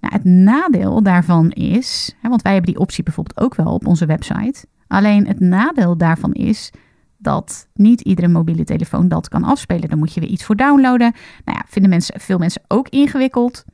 Nou, 0.00 0.14
het 0.14 0.24
nadeel 0.24 1.02
daarvan 1.02 1.50
is, 1.50 2.14
hè, 2.20 2.28
want 2.28 2.42
wij 2.42 2.52
hebben 2.52 2.72
die 2.72 2.80
optie 2.80 3.04
bijvoorbeeld 3.04 3.40
ook 3.40 3.54
wel 3.54 3.72
op 3.74 3.86
onze 3.86 4.06
website. 4.06 4.66
Alleen 4.88 5.26
het 5.26 5.40
nadeel 5.40 5.96
daarvan 5.96 6.32
is 6.32 6.70
dat 7.18 7.68
niet 7.74 8.00
iedere 8.00 8.28
mobiele 8.28 8.64
telefoon 8.64 9.08
dat 9.08 9.28
kan 9.28 9.44
afspelen. 9.44 9.88
Dan 9.88 9.98
moet 9.98 10.14
je 10.14 10.20
weer 10.20 10.28
iets 10.28 10.44
voor 10.44 10.56
downloaden. 10.56 11.14
Nou 11.44 11.58
ja, 11.58 11.64
vinden 11.68 11.90
mensen, 11.90 12.20
veel 12.20 12.38
mensen 12.38 12.62
ook 12.68 12.88
ingewikkeld. 12.88 13.64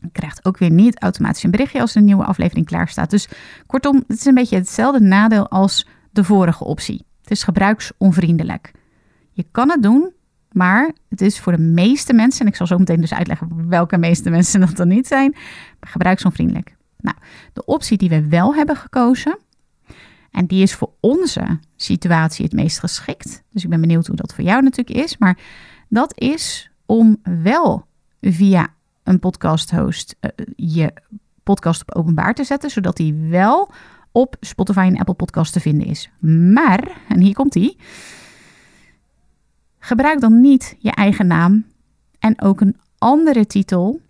Je 0.00 0.08
krijgt 0.12 0.44
ook 0.44 0.58
weer 0.58 0.70
niet 0.70 1.00
automatisch 1.00 1.42
een 1.42 1.50
berichtje 1.50 1.80
als 1.80 1.94
een 1.94 2.04
nieuwe 2.04 2.24
aflevering 2.24 2.66
klaar 2.66 2.88
staat. 2.88 3.10
Dus 3.10 3.28
kortom, 3.66 3.96
het 4.06 4.18
is 4.18 4.24
een 4.24 4.34
beetje 4.34 4.56
hetzelfde 4.56 5.00
nadeel 5.00 5.48
als 5.48 5.86
de 6.10 6.24
vorige 6.24 6.64
optie. 6.64 7.06
Het 7.20 7.30
is 7.30 7.42
gebruiksonvriendelijk. 7.42 8.72
Je 9.32 9.46
kan 9.50 9.70
het 9.70 9.82
doen, 9.82 10.12
maar 10.52 10.92
het 11.08 11.20
is 11.20 11.40
voor 11.40 11.52
de 11.52 11.62
meeste 11.62 12.12
mensen, 12.12 12.40
en 12.40 12.46
ik 12.46 12.56
zal 12.56 12.66
zo 12.66 12.78
meteen 12.78 13.00
dus 13.00 13.14
uitleggen 13.14 13.68
welke 13.68 13.98
meeste 13.98 14.30
mensen 14.30 14.60
dat 14.60 14.76
dan 14.76 14.88
niet 14.88 15.06
zijn, 15.06 15.36
gebruiksonvriendelijk. 15.80 16.76
Nou, 16.98 17.16
de 17.52 17.64
optie 17.64 17.96
die 17.96 18.08
we 18.08 18.28
wel 18.28 18.54
hebben 18.54 18.76
gekozen, 18.76 19.38
en 20.32 20.46
die 20.46 20.62
is 20.62 20.74
voor 20.74 20.90
onze 21.00 21.58
situatie 21.76 22.44
het 22.44 22.54
meest 22.54 22.78
geschikt. 22.78 23.42
Dus 23.50 23.64
ik 23.64 23.70
ben 23.70 23.80
benieuwd 23.80 24.06
hoe 24.06 24.16
dat 24.16 24.34
voor 24.34 24.44
jou 24.44 24.62
natuurlijk 24.62 25.04
is. 25.04 25.18
Maar 25.18 25.38
dat 25.88 26.20
is 26.20 26.70
om 26.86 27.16
wel 27.42 27.86
via 28.20 28.74
een 29.02 29.18
podcast 29.18 29.70
host 29.70 30.16
uh, 30.20 30.30
je 30.56 30.92
podcast 31.42 31.80
op 31.80 31.94
openbaar 31.94 32.34
te 32.34 32.44
zetten, 32.44 32.70
zodat 32.70 32.96
die 32.96 33.14
wel 33.14 33.70
op 34.12 34.36
Spotify 34.40 34.78
en 34.78 34.98
Apple 34.98 35.14
Podcast 35.14 35.52
te 35.52 35.60
vinden 35.60 35.86
is. 35.86 36.10
Maar, 36.52 37.00
en 37.08 37.20
hier 37.20 37.34
komt 37.34 37.52
die, 37.52 37.76
gebruik 39.78 40.20
dan 40.20 40.40
niet 40.40 40.76
je 40.78 40.90
eigen 40.90 41.26
naam 41.26 41.66
en 42.18 42.42
ook 42.42 42.60
een 42.60 42.76
andere 42.98 43.46
titel 43.46 44.00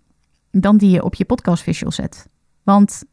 dan 0.51 0.77
die 0.77 0.89
je 0.89 1.03
op 1.03 1.15
je 1.15 1.25
podcast 1.25 1.63
visual 1.63 1.91
zet. 1.91 2.27
Want 2.63 3.03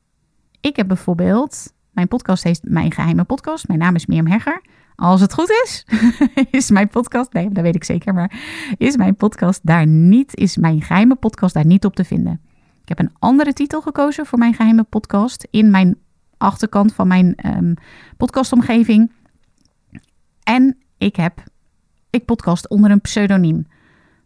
ik 0.60 0.76
heb 0.76 0.88
bijvoorbeeld 0.88 1.72
mijn 1.90 2.08
podcast 2.08 2.42
heet 2.42 2.60
Mijn 2.62 2.92
Geheime 2.92 3.24
Podcast. 3.24 3.68
Mijn 3.68 3.78
naam 3.78 3.94
is 3.94 4.06
Mirjam 4.06 4.26
Hegger. 4.26 4.62
Als 4.94 5.20
het 5.20 5.32
goed 5.32 5.50
is, 5.64 5.86
is 6.60 6.70
mijn 6.70 6.88
podcast, 6.88 7.32
nee, 7.32 7.50
dat 7.50 7.62
weet 7.62 7.74
ik 7.74 7.84
zeker, 7.84 8.14
maar 8.14 8.40
is 8.76 8.96
mijn 8.96 9.16
podcast 9.16 9.60
daar 9.62 9.86
niet, 9.86 10.36
is 10.36 10.56
mijn 10.56 10.82
geheime 10.82 11.14
podcast 11.14 11.54
daar 11.54 11.66
niet 11.66 11.84
op 11.84 11.94
te 11.94 12.04
vinden. 12.04 12.40
Ik 12.82 12.88
heb 12.88 12.98
een 12.98 13.14
andere 13.18 13.52
titel 13.52 13.80
gekozen 13.80 14.26
voor 14.26 14.38
mijn 14.38 14.54
geheime 14.54 14.82
podcast 14.82 15.46
in 15.50 15.70
mijn 15.70 15.96
achterkant 16.36 16.94
van 16.94 17.08
mijn 17.08 17.34
um, 17.46 17.74
podcastomgeving. 18.16 19.12
En 20.42 20.76
ik 20.98 21.16
heb, 21.16 21.42
ik 22.10 22.24
podcast 22.24 22.68
onder 22.68 22.90
een 22.90 23.00
pseudoniem. 23.00 23.66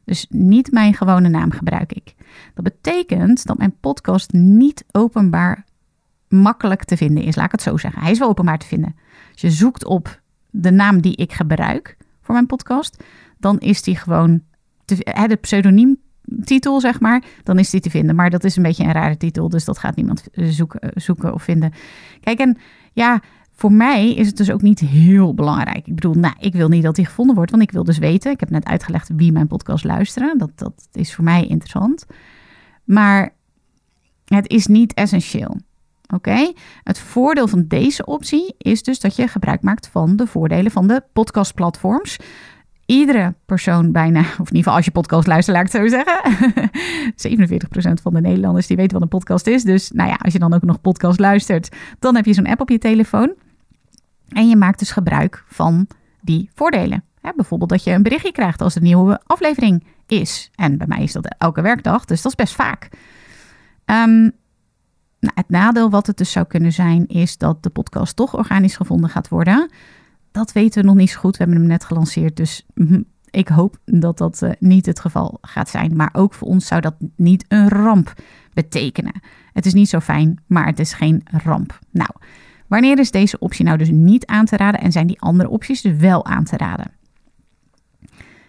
Dus 0.04 0.26
niet 0.28 0.72
mijn 0.72 0.94
gewone 0.94 1.28
naam 1.28 1.50
gebruik 1.50 1.92
ik. 1.92 2.14
Dat 2.54 2.64
betekent 2.64 3.46
dat 3.46 3.58
mijn 3.58 3.76
podcast 3.80 4.32
niet 4.32 4.84
openbaar 4.90 5.63
makkelijk 6.34 6.84
te 6.84 6.96
vinden 6.96 7.22
is, 7.22 7.36
laat 7.36 7.44
ik 7.44 7.52
het 7.52 7.62
zo 7.62 7.76
zeggen. 7.76 8.02
Hij 8.02 8.10
is 8.10 8.18
wel 8.18 8.28
openbaar 8.28 8.58
te 8.58 8.66
vinden. 8.66 8.96
Als 9.32 9.40
je 9.40 9.50
zoekt 9.50 9.84
op 9.84 10.20
de 10.50 10.70
naam 10.70 11.00
die 11.00 11.16
ik 11.16 11.32
gebruik 11.32 11.96
voor 12.20 12.34
mijn 12.34 12.46
podcast, 12.46 13.04
dan 13.38 13.58
is 13.58 13.82
die 13.82 13.96
gewoon 13.96 14.42
te, 14.84 15.26
de 15.28 15.36
pseudoniemtitel, 15.36 16.80
zeg 16.80 17.00
maar, 17.00 17.24
dan 17.42 17.58
is 17.58 17.70
die 17.70 17.80
te 17.80 17.90
vinden. 17.90 18.14
Maar 18.14 18.30
dat 18.30 18.44
is 18.44 18.56
een 18.56 18.62
beetje 18.62 18.84
een 18.84 18.92
rare 18.92 19.16
titel, 19.16 19.48
dus 19.48 19.64
dat 19.64 19.78
gaat 19.78 19.96
niemand 19.96 20.28
zoeken, 20.32 20.90
zoeken 20.94 21.34
of 21.34 21.42
vinden. 21.42 21.72
Kijk, 22.20 22.38
en 22.38 22.58
ja, 22.92 23.22
voor 23.56 23.72
mij 23.72 24.14
is 24.14 24.26
het 24.26 24.36
dus 24.36 24.50
ook 24.50 24.62
niet 24.62 24.80
heel 24.80 25.34
belangrijk. 25.34 25.86
Ik 25.86 25.94
bedoel, 25.94 26.14
nou, 26.14 26.34
ik 26.38 26.54
wil 26.54 26.68
niet 26.68 26.82
dat 26.82 26.94
die 26.94 27.06
gevonden 27.06 27.34
wordt, 27.34 27.50
want 27.50 27.62
ik 27.62 27.70
wil 27.70 27.84
dus 27.84 27.98
weten. 27.98 28.32
Ik 28.32 28.40
heb 28.40 28.50
net 28.50 28.64
uitgelegd 28.64 29.10
wie 29.16 29.32
mijn 29.32 29.46
podcast 29.46 29.84
luisteren. 29.84 30.38
Dat, 30.38 30.50
dat 30.54 30.88
is 30.92 31.14
voor 31.14 31.24
mij 31.24 31.46
interessant. 31.46 32.06
Maar 32.84 33.34
het 34.24 34.48
is 34.50 34.66
niet 34.66 34.94
essentieel. 34.94 35.56
Oké, 36.12 36.52
het 36.82 36.98
voordeel 36.98 37.48
van 37.48 37.64
deze 37.68 38.04
optie 38.04 38.54
is 38.58 38.82
dus 38.82 39.00
dat 39.00 39.16
je 39.16 39.28
gebruik 39.28 39.62
maakt 39.62 39.88
van 39.88 40.16
de 40.16 40.26
voordelen 40.26 40.70
van 40.70 40.86
de 40.86 41.02
podcastplatforms. 41.12 42.16
Iedere 42.86 43.34
persoon 43.46 43.92
bijna, 43.92 44.20
of 44.20 44.26
in 44.26 44.38
ieder 44.38 44.56
geval 44.56 44.74
als 44.74 44.84
je 44.84 44.90
podcast 44.90 45.26
luistert, 45.26 45.56
laat 45.56 45.66
ik 45.66 45.72
het 45.72 45.82
zo 45.82 45.96
zeggen. 45.96 47.58
47% 47.98 48.02
van 48.02 48.14
de 48.14 48.20
Nederlanders 48.20 48.66
die 48.66 48.76
weten 48.76 48.92
wat 48.92 49.02
een 49.02 49.18
podcast 49.18 49.46
is. 49.46 49.62
Dus 49.62 49.90
nou 49.90 50.08
ja, 50.08 50.14
als 50.14 50.32
je 50.32 50.38
dan 50.38 50.54
ook 50.54 50.62
nog 50.62 50.80
podcast 50.80 51.18
luistert, 51.18 51.76
dan 51.98 52.16
heb 52.16 52.24
je 52.24 52.32
zo'n 52.32 52.46
app 52.46 52.60
op 52.60 52.68
je 52.68 52.78
telefoon. 52.78 53.34
En 54.28 54.48
je 54.48 54.56
maakt 54.56 54.78
dus 54.78 54.90
gebruik 54.90 55.44
van 55.46 55.86
die 56.20 56.50
voordelen. 56.54 57.04
bijvoorbeeld 57.20 57.70
dat 57.70 57.84
je 57.84 57.90
een 57.90 58.02
berichtje 58.02 58.32
krijgt 58.32 58.60
als 58.60 58.74
er 58.74 58.80
een 58.80 58.86
nieuwe 58.86 59.20
aflevering 59.26 59.84
is. 60.06 60.50
En 60.54 60.78
bij 60.78 60.86
mij 60.86 61.02
is 61.02 61.12
dat 61.12 61.34
elke 61.38 61.62
werkdag, 61.62 62.04
dus 62.04 62.22
dat 62.22 62.32
is 62.32 62.44
best 62.44 62.54
vaak. 62.54 62.88
Um, 63.84 64.32
nou, 65.24 65.34
het 65.34 65.48
nadeel 65.48 65.90
wat 65.90 66.06
het 66.06 66.16
dus 66.16 66.32
zou 66.32 66.46
kunnen 66.46 66.72
zijn, 66.72 67.06
is 67.06 67.38
dat 67.38 67.62
de 67.62 67.70
podcast 67.70 68.16
toch 68.16 68.34
organisch 68.34 68.76
gevonden 68.76 69.10
gaat 69.10 69.28
worden. 69.28 69.70
Dat 70.30 70.52
weten 70.52 70.80
we 70.80 70.88
nog 70.88 70.96
niet 70.96 71.10
zo 71.10 71.20
goed. 71.20 71.36
We 71.36 71.42
hebben 71.42 71.60
hem 71.60 71.68
net 71.68 71.84
gelanceerd, 71.84 72.36
dus 72.36 72.66
mhm, 72.74 73.00
ik 73.30 73.48
hoop 73.48 73.76
dat 73.84 74.18
dat 74.18 74.42
uh, 74.42 74.50
niet 74.58 74.86
het 74.86 75.00
geval 75.00 75.38
gaat 75.40 75.68
zijn. 75.68 75.96
Maar 75.96 76.10
ook 76.12 76.34
voor 76.34 76.48
ons 76.48 76.66
zou 76.66 76.80
dat 76.80 76.94
niet 77.16 77.44
een 77.48 77.68
ramp 77.68 78.14
betekenen. 78.52 79.20
Het 79.52 79.66
is 79.66 79.74
niet 79.74 79.88
zo 79.88 80.00
fijn, 80.00 80.42
maar 80.46 80.66
het 80.66 80.78
is 80.78 80.92
geen 80.92 81.22
ramp. 81.44 81.78
Nou, 81.90 82.10
wanneer 82.66 82.98
is 82.98 83.10
deze 83.10 83.38
optie 83.38 83.64
nou 83.64 83.78
dus 83.78 83.90
niet 83.90 84.26
aan 84.26 84.44
te 84.44 84.56
raden 84.56 84.80
en 84.80 84.92
zijn 84.92 85.06
die 85.06 85.20
andere 85.20 85.48
opties 85.48 85.80
dus 85.80 85.96
wel 85.96 86.24
aan 86.24 86.44
te 86.44 86.56
raden? 86.56 86.90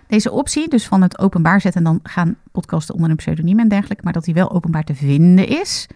Deze 0.08 0.32
optie, 0.32 0.70
dus 0.70 0.88
van 0.88 1.02
het 1.02 1.20
openbaar 1.20 1.62
zetten 1.62 1.86
en 1.86 1.92
dan 1.92 2.00
gaan 2.04 2.36
podcasten 2.52 2.96
onder 2.96 3.10
een 3.10 3.16
pseudoniem 3.16 3.60
en 3.60 3.68
dergelijke, 3.68 4.04
maar 4.04 4.14
dat 4.14 4.24
die 4.24 4.34
wel 4.34 4.52
openbaar 4.52 4.84
te 4.84 4.96
vinden 4.96 5.48
is, 5.48 5.88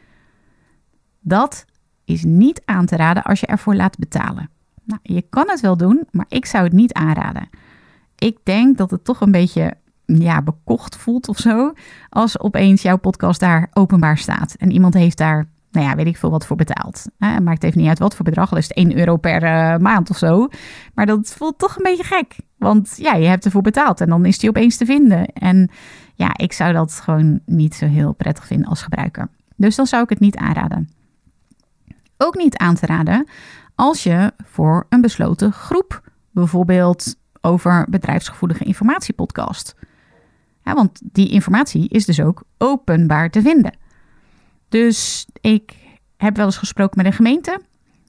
dat 1.20 1.66
is 2.06 2.24
niet 2.24 2.62
aan 2.66 2.86
te 2.86 2.96
raden 2.96 3.24
als 3.24 3.40
je 3.40 3.48
ervoor 3.48 3.76
laat 3.76 3.98
betalen. 3.98 4.50
Nou, 4.84 5.00
je 5.04 5.26
kan 5.30 5.50
het 5.50 5.60
wel 5.60 5.78
doen, 5.78 6.08
maar 6.12 6.26
ik 6.28 6.46
zou 6.46 6.64
het 6.64 6.74
niet 6.74 6.94
aanraden. 6.94 7.50
Ik 8.16 8.38
denk 8.44 8.78
dat 8.78 8.92
het 8.92 9.04
toch 9.04 9.22
een 9.22 9.32
beetje 9.32 9.74
ja, 10.06 10.42
bekocht 10.42 10.96
voelt 10.96 11.28
of 11.28 11.38
zo. 11.38 11.74
Als 12.10 12.40
opeens 12.40 12.82
jouw 12.82 12.98
podcast 12.98 13.40
daar 13.40 13.70
openbaar 13.74 14.18
staat. 14.18 14.54
En 14.54 14.72
iemand 14.72 14.94
heeft 14.94 15.18
daar, 15.18 15.50
nou 15.72 15.86
ja, 15.86 15.96
weet 15.96 16.06
ik 16.06 16.18
veel 16.18 16.30
wat 16.30 16.46
voor 16.46 16.58
betaald. 16.58 17.06
Maakt 17.18 17.64
even 17.64 17.80
niet 17.80 17.90
uit 17.90 18.00
wat 18.00 18.16
voor 18.16 18.26
bedrag. 18.26 18.52
Al 18.52 18.58
is 18.58 18.68
het 18.68 18.78
1 18.78 18.98
euro 18.98 19.18
per 19.18 19.44
uh, 19.44 19.78
maand 19.78 20.10
of 20.10 20.18
zo. 20.18 20.48
Maar 20.94 21.06
dat 21.06 21.34
voelt 21.38 21.60
toch 21.60 21.76
een 21.76 21.84
beetje 21.84 22.04
gek. 22.04 22.36
Want 22.58 22.94
ja, 22.98 23.14
je 23.14 23.28
hebt 23.28 23.46
ervoor 23.46 23.62
betaald 23.62 24.02
en 24.02 24.10
dan 24.10 24.26
is 24.26 24.40
die 24.40 24.50
opeens 24.50 24.78
te 24.78 24.86
vinden. 24.86 25.26
En 25.26 25.70
ja, 26.16 26.38
ik 26.38 26.54
zou 26.54 26.74
dat 26.74 26.94
gewoon 26.94 27.40
niet 27.46 27.76
zo 27.76 27.86
heel 27.86 28.14
prettig 28.14 28.46
vinden 28.46 28.68
als 28.68 28.82
gebruiker. 28.82 29.30
Dus 29.56 29.76
dan 29.76 29.88
zou 29.88 30.04
ik 30.04 30.10
het 30.10 30.20
niet 30.20 30.36
aanraden 30.36 30.90
ook 32.22 32.36
niet 32.36 32.58
aan 32.58 32.76
te 32.76 32.86
raden 32.86 33.28
als 33.76 34.04
je 34.04 34.34
voor 34.44 34.86
een 34.90 35.02
besloten 35.02 35.52
groep, 35.52 36.02
bijvoorbeeld 36.32 37.16
over 37.42 37.86
bedrijfsgevoelige 37.90 38.64
informatiepodcast. 38.64 39.76
Ja, 40.64 40.74
want 40.74 41.02
die 41.04 41.30
informatie 41.30 41.90
is 41.90 42.06
dus 42.06 42.22
ook 42.22 42.44
openbaar 42.58 43.30
te 43.30 43.42
vinden. 43.42 43.78
Dus 44.70 45.28
ik 45.42 45.76
heb 46.18 46.36
wel 46.36 46.46
eens 46.46 46.58
gesproken 46.58 46.98
met 46.98 47.06
een 47.06 47.14
gemeente 47.14 47.62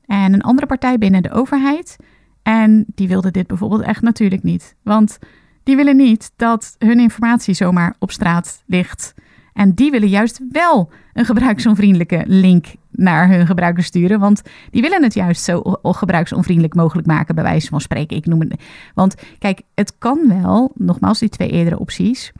en 0.06 0.32
een 0.32 0.42
andere 0.42 0.66
partij 0.66 0.98
binnen 0.98 1.22
de 1.22 1.32
overheid. 1.32 1.96
En 2.42 2.84
die 2.94 3.08
wilde 3.08 3.30
dit 3.30 3.46
bijvoorbeeld 3.46 3.82
echt 3.82 4.02
natuurlijk 4.02 4.42
niet. 4.42 4.76
Want 4.82 5.18
die 5.62 5.76
willen 5.76 5.96
niet 5.96 6.32
dat 6.36 6.74
hun 6.78 7.00
informatie 7.00 7.54
zomaar 7.54 7.94
op 7.98 8.10
straat 8.10 8.62
ligt. 8.66 9.14
En 9.52 9.74
die 9.74 9.90
willen 9.90 10.08
juist 10.08 10.40
wel 10.50 10.90
een 11.12 11.24
gebruiksonvriendelijke 11.24 12.22
link 12.26 12.66
naar 12.90 13.28
hun 13.28 13.46
gebruikers 13.46 13.86
sturen. 13.86 14.20
Want 14.20 14.42
die 14.70 14.82
willen 14.82 15.02
het 15.02 15.14
juist 15.14 15.42
zo 15.42 15.78
gebruiksonvriendelijk 15.82 16.74
mogelijk 16.74 17.06
maken, 17.06 17.34
bij 17.34 17.44
wijze 17.44 17.68
van 17.68 17.80
spreken. 17.80 18.16
Ik 18.16 18.26
noem 18.26 18.40
het. 18.40 18.62
Want 18.94 19.14
kijk, 19.38 19.62
het 19.74 19.98
kan 19.98 20.42
wel, 20.42 20.72
nogmaals, 20.74 21.18
die 21.18 21.28
twee 21.28 21.50
eerdere 21.50 21.78
opties. 21.78 22.32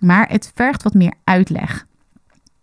Maar 0.00 0.28
het 0.28 0.52
vergt 0.54 0.82
wat 0.82 0.94
meer 0.94 1.14
uitleg. 1.24 1.86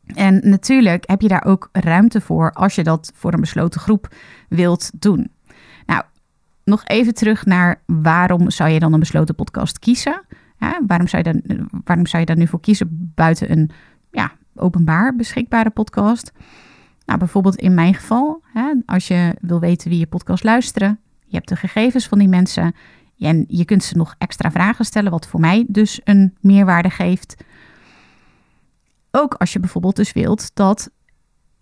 En 0.06 0.41
natuurlijk 0.44 1.03
heb 1.08 1.22
je 1.22 1.27
daar 1.27 1.46
ook 1.46 1.70
ruimte 1.72 2.22
voor 2.22 2.51
als 2.51 2.75
je 2.75 2.84
dat 2.84 3.12
voor 3.15 3.34
een 3.34 3.39
besloten 3.39 3.82
groep 3.82 4.15
wilt 4.50 4.91
doen. 4.94 5.32
nog 6.63 6.86
even 6.86 7.13
terug 7.13 7.46
naar 7.46 7.82
waarom 7.86 8.50
zou 8.50 8.70
je 8.70 8.79
dan 8.79 8.94
een 8.94 9.00
besloten 9.00 9.36
podcast 9.36 9.79
kiezen? 9.79 10.22
waarom, 10.88 11.08
zou 11.08 11.24
je 11.24 11.32
dan, 11.32 11.68
waarom 11.84 12.06
zou 12.06 12.20
je 12.20 12.25
daar 12.25 12.38
nu 12.38 12.48
voor 12.48 12.60
kiezen 12.60 13.12
buiten 13.15 13.51
een 13.51 13.72
ja, 14.12 14.32
openbaar 14.56 15.16
beschikbare 15.16 15.70
podcast? 15.70 16.32
Nou, 17.06 17.20
bijvoorbeeld 17.20 17.56
in 17.56 17.74
mijn 17.74 17.94
geval, 17.94 18.42
hè, 18.54 18.74
als 18.86 19.08
je 19.08 19.36
wil 19.42 19.60
weten 19.60 19.89
wie 19.89 20.00
je 20.00 20.08
podcast 20.08 20.44
luisteren, 20.44 21.00
je 21.25 21.36
hebt 21.36 21.50
de 21.50 21.56
gegevens 21.56 22.08
van 22.08 22.20
die 22.20 22.28
mensen 22.28 22.75
en 23.20 23.46
je 23.48 23.66
kunt 23.66 23.84
ze 23.84 23.98
nog 23.98 24.16
extra 24.18 24.51
vragen 24.51 24.86
stellen, 24.86 25.12
wat 25.12 25.28
voor 25.28 25.39
mij 25.39 25.66
dus 25.68 26.01
een 26.04 26.38
meerwaarde 26.42 26.89
geeft. 26.89 27.44
Ook 29.12 29.34
als 29.34 29.54
je 29.54 29.60
bijvoorbeeld 29.60 29.96
dus 29.96 30.13
wilt 30.13 30.51
dat 30.56 30.89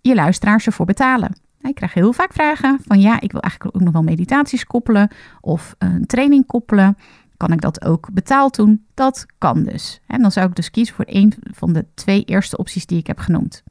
je 0.02 0.16
luisteraars 0.16 0.66
ervoor 0.66 0.86
betalen. 0.86 1.40
Ik 1.62 1.76
krijg 1.76 1.94
heel 1.94 2.14
vaak 2.14 2.34
vragen 2.34 2.80
van 2.86 3.00
ja, 3.00 3.22
ik 3.22 3.32
wil 3.32 3.42
eigenlijk 3.42 3.76
ook 3.76 3.82
nog 3.82 3.94
wel 3.94 4.04
meditaties 4.04 4.66
koppelen 4.66 5.12
of 5.42 5.76
een 5.78 6.06
training 6.06 6.46
koppelen. 6.46 6.98
Kan 7.38 7.52
ik 7.52 7.62
dat 7.62 7.86
ook 7.86 8.12
betaald 8.14 8.56
doen? 8.56 8.86
Dat 8.94 9.26
kan 9.38 9.64
dus. 9.64 10.02
En 10.08 10.22
dan 10.22 10.32
zou 10.32 10.48
ik 10.48 10.56
dus 10.56 10.72
kiezen 10.72 10.96
voor 10.96 11.06
een 11.08 11.34
van 11.42 11.74
de 11.74 11.86
twee 11.94 12.24
eerste 12.24 12.58
opties 12.58 12.86
die 12.86 12.98
ik 12.98 13.08
heb 13.08 13.20
genoemd. 13.20 13.64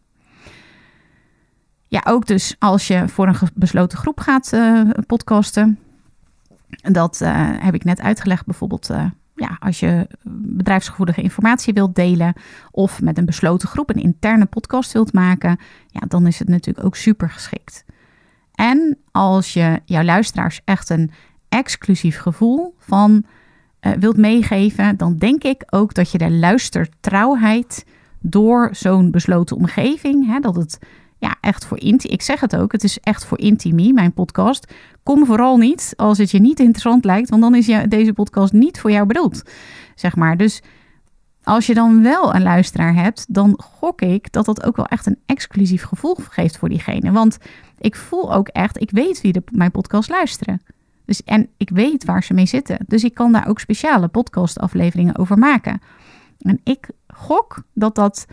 Ja, 1.89 2.03
ook 2.05 2.27
dus 2.27 2.57
als 2.59 2.87
je 2.87 3.09
voor 3.09 3.29
een 3.29 3.37
besloten 3.55 3.99
groep 3.99 4.21
gaat 4.21 4.53
uh, 4.53 4.91
podcasten. 5.07 5.79
Dat 6.69 7.21
uh, 7.23 7.51
heb 7.59 7.75
ik 7.75 7.85
net 7.85 8.01
uitgelegd. 8.01 8.47
Bijvoorbeeld 8.47 8.91
uh, 8.91 9.05
ja, 9.35 9.57
als 9.61 9.81
je 9.81 10.09
bedrijfsgevoelige 10.33 11.23
informatie 11.23 11.75
wilt 11.75 11.95
delen 11.95 12.35
of 12.71 13.03
met 13.03 13.19
een 13.19 13.27
besloten 13.27 13.69
groep 13.69 13.91
een 13.91 14.03
interne 14.03 14.47
podcast 14.47 14.93
wilt 14.93 15.13
maken, 15.13 15.59
ja, 15.87 16.01
dan 16.09 16.27
is 16.27 16.39
het 16.39 16.49
natuurlijk 16.49 16.87
ook 16.87 16.97
super 16.97 17.31
geschikt. 17.31 17.85
En 18.55 18.99
als 19.11 19.53
je 19.53 19.81
jouw 19.85 20.03
luisteraars 20.03 20.61
echt 20.65 20.91
een 20.91 21.11
exclusief 21.49 22.19
gevoel 22.19 22.75
van 22.79 23.25
wilt 23.99 24.17
meegeven, 24.17 24.97
dan 24.97 25.17
denk 25.17 25.45
ik 25.45 25.63
ook 25.71 25.95
dat 25.95 26.11
je 26.11 26.19
de 26.19 26.31
luistertrouwheid 26.31 27.85
door 28.21 28.69
zo'n 28.73 29.11
besloten 29.11 29.57
omgeving, 29.57 30.27
hè, 30.27 30.41
dat 30.41 30.57
het 30.57 30.79
ja, 31.19 31.37
echt 31.41 31.65
voor 31.65 31.81
inti. 31.81 32.09
Ik 32.09 32.23
zeg 32.23 32.41
het 32.41 32.57
ook, 32.57 32.73
het 32.73 32.85
is 32.85 32.99
echt 33.01 33.25
voor 33.25 33.39
Intimi, 33.39 33.93
mijn 33.93 34.13
podcast. 34.13 34.73
Kom 35.03 35.27
vooral 35.27 35.57
niet 35.57 35.93
als 35.97 36.19
het 36.19 36.31
je 36.31 36.41
niet 36.41 36.61
interessant 36.61 37.05
lijkt, 37.05 37.31
want 37.31 37.43
dan 37.43 37.55
is 37.55 37.67
deze 37.89 38.13
podcast 38.13 38.53
niet 38.53 38.81
voor 38.81 38.91
jou 38.91 39.07
bedoeld. 39.07 39.43
Zeg 39.95 40.17
maar. 40.17 40.37
Dus 40.37 40.63
als 41.43 41.67
je 41.67 41.75
dan 41.75 42.03
wel 42.03 42.35
een 42.35 42.43
luisteraar 42.43 42.95
hebt, 42.95 43.35
dan 43.35 43.61
gok 43.63 44.01
ik 44.01 44.33
dat 44.33 44.45
dat 44.45 44.65
ook 44.65 44.77
wel 44.77 44.87
echt 44.87 45.07
een 45.07 45.19
exclusief 45.27 45.83
gevoel 45.83 46.17
geeft 46.31 46.59
voor 46.59 46.69
diegene. 46.69 47.13
Want 47.13 47.39
ik 47.79 47.97
voel 47.97 48.35
ook 48.35 48.49
echt, 48.49 48.81
ik 48.81 48.91
weet 48.91 49.21
wie 49.21 49.33
de, 49.33 49.43
mijn 49.51 49.71
podcast 49.71 50.09
luisteren. 50.09 50.63
Dus, 51.07 51.25
en 51.25 51.49
ik 51.57 51.71
weet 51.71 52.05
waar 52.05 52.23
ze 52.23 52.35
mee 52.35 52.47
zitten. 52.47 52.79
Dus 52.87 53.05
ik 53.05 53.15
kan 53.15 53.33
daar 53.33 53.49
ook 53.49 53.61
speciale 53.61 54.09
podcastafleveringen 54.09 55.19
over 55.19 55.39
maken. 55.39 55.81
En 56.39 56.61
ik 56.65 56.89
gok 57.07 57.63
dat 57.73 57.95
dat 57.95 58.27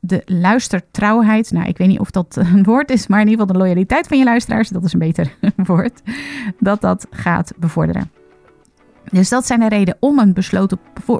de 0.00 0.22
luistertrouwheid, 0.24 1.50
nou 1.50 1.68
ik 1.68 1.78
weet 1.78 1.88
niet 1.88 1.98
of 1.98 2.10
dat 2.10 2.36
een 2.54 2.64
woord 2.64 2.90
is, 2.90 3.06
maar 3.06 3.20
in 3.20 3.28
ieder 3.28 3.40
geval 3.40 3.58
de 3.58 3.64
loyaliteit 3.64 4.06
van 4.06 4.18
je 4.18 4.24
luisteraars, 4.24 4.68
dat 4.68 4.84
is 4.84 4.92
een 4.92 4.98
beter 4.98 5.36
woord, 5.56 6.02
dat 6.58 6.80
dat 6.80 7.06
gaat 7.10 7.52
bevorderen. 7.56 8.10
Dus 9.10 9.28
dat 9.28 9.46
zijn 9.46 9.60
de 9.60 9.68
redenen 9.68 9.96
om, 10.00 10.18
een 10.18 10.32
besloten, 10.32 10.78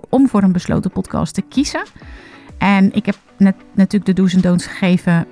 om 0.08 0.28
voor 0.28 0.42
een 0.42 0.52
besloten 0.52 0.90
podcast 0.90 1.34
te 1.34 1.42
kiezen. 1.42 1.82
En 2.58 2.92
ik 2.92 3.06
heb 3.06 3.16
net 3.38 3.54
natuurlijk 3.74 4.04
de 4.04 4.12
do's 4.22 4.34
en 4.34 4.40
don'ts 4.40 4.66
gegeven 4.66 5.26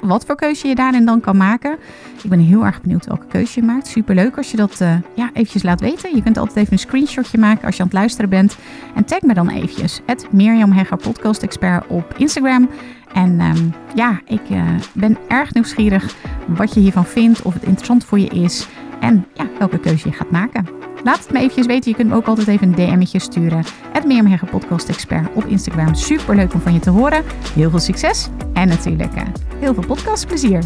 wat 0.00 0.24
voor 0.24 0.36
keuze 0.36 0.68
je 0.68 0.74
daarin 0.74 1.04
dan 1.04 1.20
kan 1.20 1.36
maken. 1.36 1.78
Ik 2.22 2.30
ben 2.30 2.38
heel 2.38 2.64
erg 2.64 2.80
benieuwd 2.80 3.06
welke 3.06 3.26
keuze 3.26 3.60
je 3.60 3.66
maakt. 3.66 3.86
Superleuk 3.86 4.36
als 4.36 4.50
je 4.50 4.56
dat 4.56 4.80
uh, 4.80 4.94
ja, 5.14 5.30
eventjes 5.32 5.62
laat 5.62 5.80
weten. 5.80 6.16
Je 6.16 6.22
kunt 6.22 6.38
altijd 6.38 6.56
even 6.56 6.72
een 6.72 6.78
screenshotje 6.78 7.38
maken 7.38 7.66
als 7.66 7.76
je 7.76 7.82
aan 7.82 7.88
het 7.88 7.96
luisteren 7.96 8.30
bent. 8.30 8.56
En 8.94 9.04
tag 9.04 9.20
me 9.22 9.34
dan 9.34 9.48
eventjes. 9.48 10.00
Het 10.06 10.32
Mirjam 10.32 10.72
Hegger 10.72 10.96
Podcast 10.96 11.42
Expert 11.42 11.86
op 11.86 12.14
Instagram. 12.16 12.68
En 13.12 13.40
um, 13.40 13.72
ja, 13.94 14.20
ik 14.24 14.50
uh, 14.50 14.62
ben 14.94 15.18
erg 15.28 15.54
nieuwsgierig 15.54 16.14
wat 16.46 16.74
je 16.74 16.80
hiervan 16.80 17.06
vindt. 17.06 17.42
Of 17.42 17.54
het 17.54 17.62
interessant 17.62 18.04
voor 18.04 18.18
je 18.18 18.28
is. 18.28 18.68
En 19.00 19.26
ja, 19.34 19.46
welke 19.58 19.78
keuze 19.78 20.08
je 20.08 20.14
gaat 20.14 20.30
maken. 20.30 20.87
Laat 21.04 21.18
het 21.18 21.32
me 21.32 21.38
eventjes 21.38 21.66
weten. 21.66 21.90
Je 21.90 21.96
kunt 21.96 22.08
me 22.08 22.16
ook 22.16 22.26
altijd 22.26 22.48
even 22.48 22.66
een 22.66 22.74
DM'tje 22.74 23.18
sturen. 23.18 23.64
Het 23.92 24.04
Meermhergen 24.04 24.48
Podcast 24.48 24.88
Expert 24.88 25.28
op 25.34 25.44
Instagram. 25.44 25.94
Super 25.94 26.36
leuk 26.36 26.54
om 26.54 26.60
van 26.60 26.72
je 26.72 26.80
te 26.80 26.90
horen. 26.90 27.24
Heel 27.54 27.70
veel 27.70 27.78
succes 27.78 28.28
en 28.52 28.68
natuurlijk 28.68 29.14
uh, 29.14 29.22
heel 29.58 29.74
veel 29.74 29.86
podcastplezier. 29.86 30.62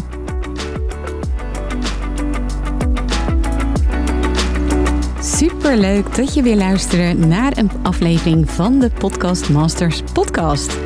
Super 5.21 5.77
leuk 5.77 6.15
dat 6.15 6.33
je 6.33 6.41
weer 6.41 6.55
luistert 6.55 7.17
naar 7.17 7.57
een 7.57 7.71
aflevering 7.81 8.49
van 8.49 8.79
de 8.79 8.89
Podcast 8.89 9.49
Masters 9.49 10.03
podcast. 10.13 10.77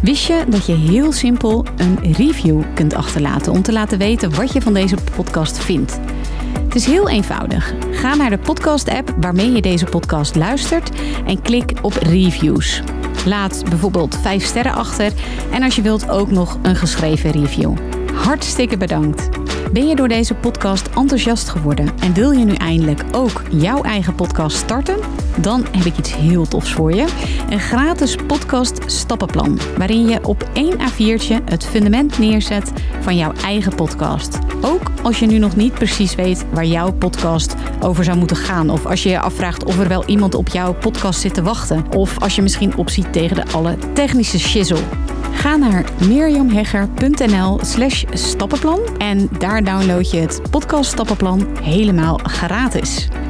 Wist 0.00 0.26
je 0.26 0.44
dat 0.48 0.66
je 0.66 0.74
heel 0.74 1.12
simpel 1.12 1.66
een 1.76 2.12
review 2.12 2.62
kunt 2.74 2.94
achterlaten 2.94 3.52
om 3.52 3.62
te 3.62 3.72
laten 3.72 3.98
weten 3.98 4.34
wat 4.34 4.52
je 4.52 4.60
van 4.60 4.74
deze 4.74 4.96
podcast 5.16 5.58
vindt? 5.58 6.00
Het 6.72 6.80
is 6.80 6.86
heel 6.86 7.08
eenvoudig. 7.08 7.74
Ga 7.90 8.14
naar 8.14 8.30
de 8.30 8.38
podcast-app 8.38 9.14
waarmee 9.20 9.52
je 9.52 9.62
deze 9.62 9.84
podcast 9.84 10.36
luistert 10.36 10.90
en 11.26 11.42
klik 11.42 11.72
op 11.82 11.92
reviews. 11.92 12.82
Laat 13.26 13.64
bijvoorbeeld 13.68 14.18
5 14.22 14.44
sterren 14.44 14.74
achter 14.74 15.12
en 15.50 15.62
als 15.62 15.76
je 15.76 15.82
wilt 15.82 16.08
ook 16.08 16.30
nog 16.30 16.58
een 16.62 16.76
geschreven 16.76 17.30
review. 17.30 17.76
Hartstikke 18.14 18.76
bedankt. 18.76 19.28
Ben 19.72 19.88
je 19.88 19.96
door 19.96 20.08
deze 20.08 20.34
podcast 20.34 20.88
enthousiast 20.96 21.48
geworden 21.48 21.90
en 22.00 22.14
wil 22.14 22.30
je 22.30 22.44
nu 22.44 22.54
eindelijk 22.54 23.02
ook 23.10 23.42
jouw 23.50 23.82
eigen 23.82 24.14
podcast 24.14 24.56
starten? 24.56 24.96
Dan 25.40 25.66
heb 25.70 25.84
ik 25.84 25.98
iets 25.98 26.16
heel 26.16 26.48
tofs 26.48 26.72
voor 26.72 26.94
je. 26.94 27.06
Een 27.50 27.60
gratis 27.60 28.16
podcast 28.26 28.78
stappenplan 28.86 29.58
waarin 29.76 30.08
je 30.08 30.24
op 30.26 30.48
één 30.52 30.72
A4'tje 30.78 31.44
het 31.44 31.64
fundament 31.64 32.18
neerzet 32.18 32.72
van 33.00 33.16
jouw 33.16 33.32
eigen 33.44 33.74
podcast. 33.74 34.38
Ook 34.60 34.90
als 35.02 35.18
je 35.18 35.26
nu 35.26 35.38
nog 35.38 35.56
niet 35.56 35.74
precies 35.74 36.14
weet 36.14 36.44
waar 36.50 36.64
jouw 36.64 36.92
podcast 36.92 37.54
over 37.80 38.04
zou 38.04 38.18
moeten 38.18 38.36
gaan 38.36 38.70
of 38.70 38.86
als 38.86 39.02
je 39.02 39.08
je 39.08 39.20
afvraagt 39.20 39.64
of 39.64 39.78
er 39.78 39.88
wel 39.88 40.04
iemand 40.06 40.34
op 40.34 40.48
jouw 40.48 40.74
podcast 40.74 41.20
zit 41.20 41.34
te 41.34 41.42
wachten 41.42 41.84
of 41.96 42.18
als 42.18 42.36
je 42.36 42.42
misschien 42.42 42.76
opziet 42.76 43.12
tegen 43.12 43.36
de 43.36 43.52
alle 43.52 43.76
technische 43.92 44.38
shizzle. 44.38 44.82
Ga 45.32 45.56
naar 45.56 45.84
mirjamhegger.nl 46.08 47.58
slash 47.62 48.04
stappenplan 48.12 48.80
en 48.98 49.28
daar 49.38 49.64
download 49.64 50.10
je 50.10 50.16
het 50.16 50.40
podcast 50.50 50.90
stappenplan 50.90 51.46
helemaal 51.62 52.20
gratis. 52.22 53.08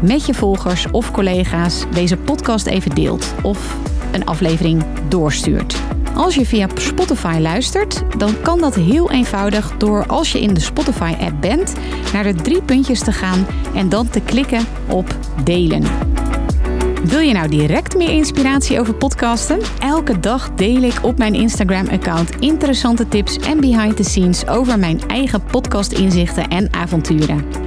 met 0.00 0.26
je 0.26 0.34
volgers 0.34 0.86
of 0.90 1.10
collega's 1.10 1.84
deze 1.92 2.16
podcast 2.16 2.66
even 2.66 2.94
deelt 2.94 3.34
of 3.42 3.76
een 4.12 4.26
aflevering 4.26 4.84
doorstuurt. 5.08 5.76
Als 6.14 6.34
je 6.34 6.46
via 6.46 6.68
Spotify 6.74 7.38
luistert, 7.40 8.02
dan 8.18 8.40
kan 8.42 8.60
dat 8.60 8.74
heel 8.74 9.10
eenvoudig 9.10 9.72
door 9.76 10.06
als 10.06 10.32
je 10.32 10.40
in 10.40 10.54
de 10.54 10.60
Spotify-app 10.60 11.40
bent 11.40 11.74
naar 12.12 12.22
de 12.24 12.34
drie 12.34 12.62
puntjes 12.62 13.00
te 13.00 13.12
gaan 13.12 13.46
en 13.74 13.88
dan 13.88 14.08
te 14.08 14.20
klikken 14.20 14.64
op 14.88 15.14
delen. 15.44 15.82
Wil 17.04 17.20
je 17.20 17.32
nou 17.32 17.48
direct 17.48 17.96
meer 17.96 18.10
inspiratie 18.10 18.80
over 18.80 18.94
podcasten? 18.94 19.60
Elke 19.78 20.20
dag 20.20 20.50
deel 20.54 20.82
ik 20.82 20.98
op 21.02 21.18
mijn 21.18 21.34
Instagram-account 21.34 22.30
interessante 22.40 23.08
tips 23.08 23.38
en 23.38 23.60
behind 23.60 23.96
the 23.96 24.02
scenes 24.02 24.46
over 24.46 24.78
mijn 24.78 25.00
eigen 25.06 25.42
podcast-inzichten 25.42 26.48
en 26.48 26.72
avonturen. 26.72 27.65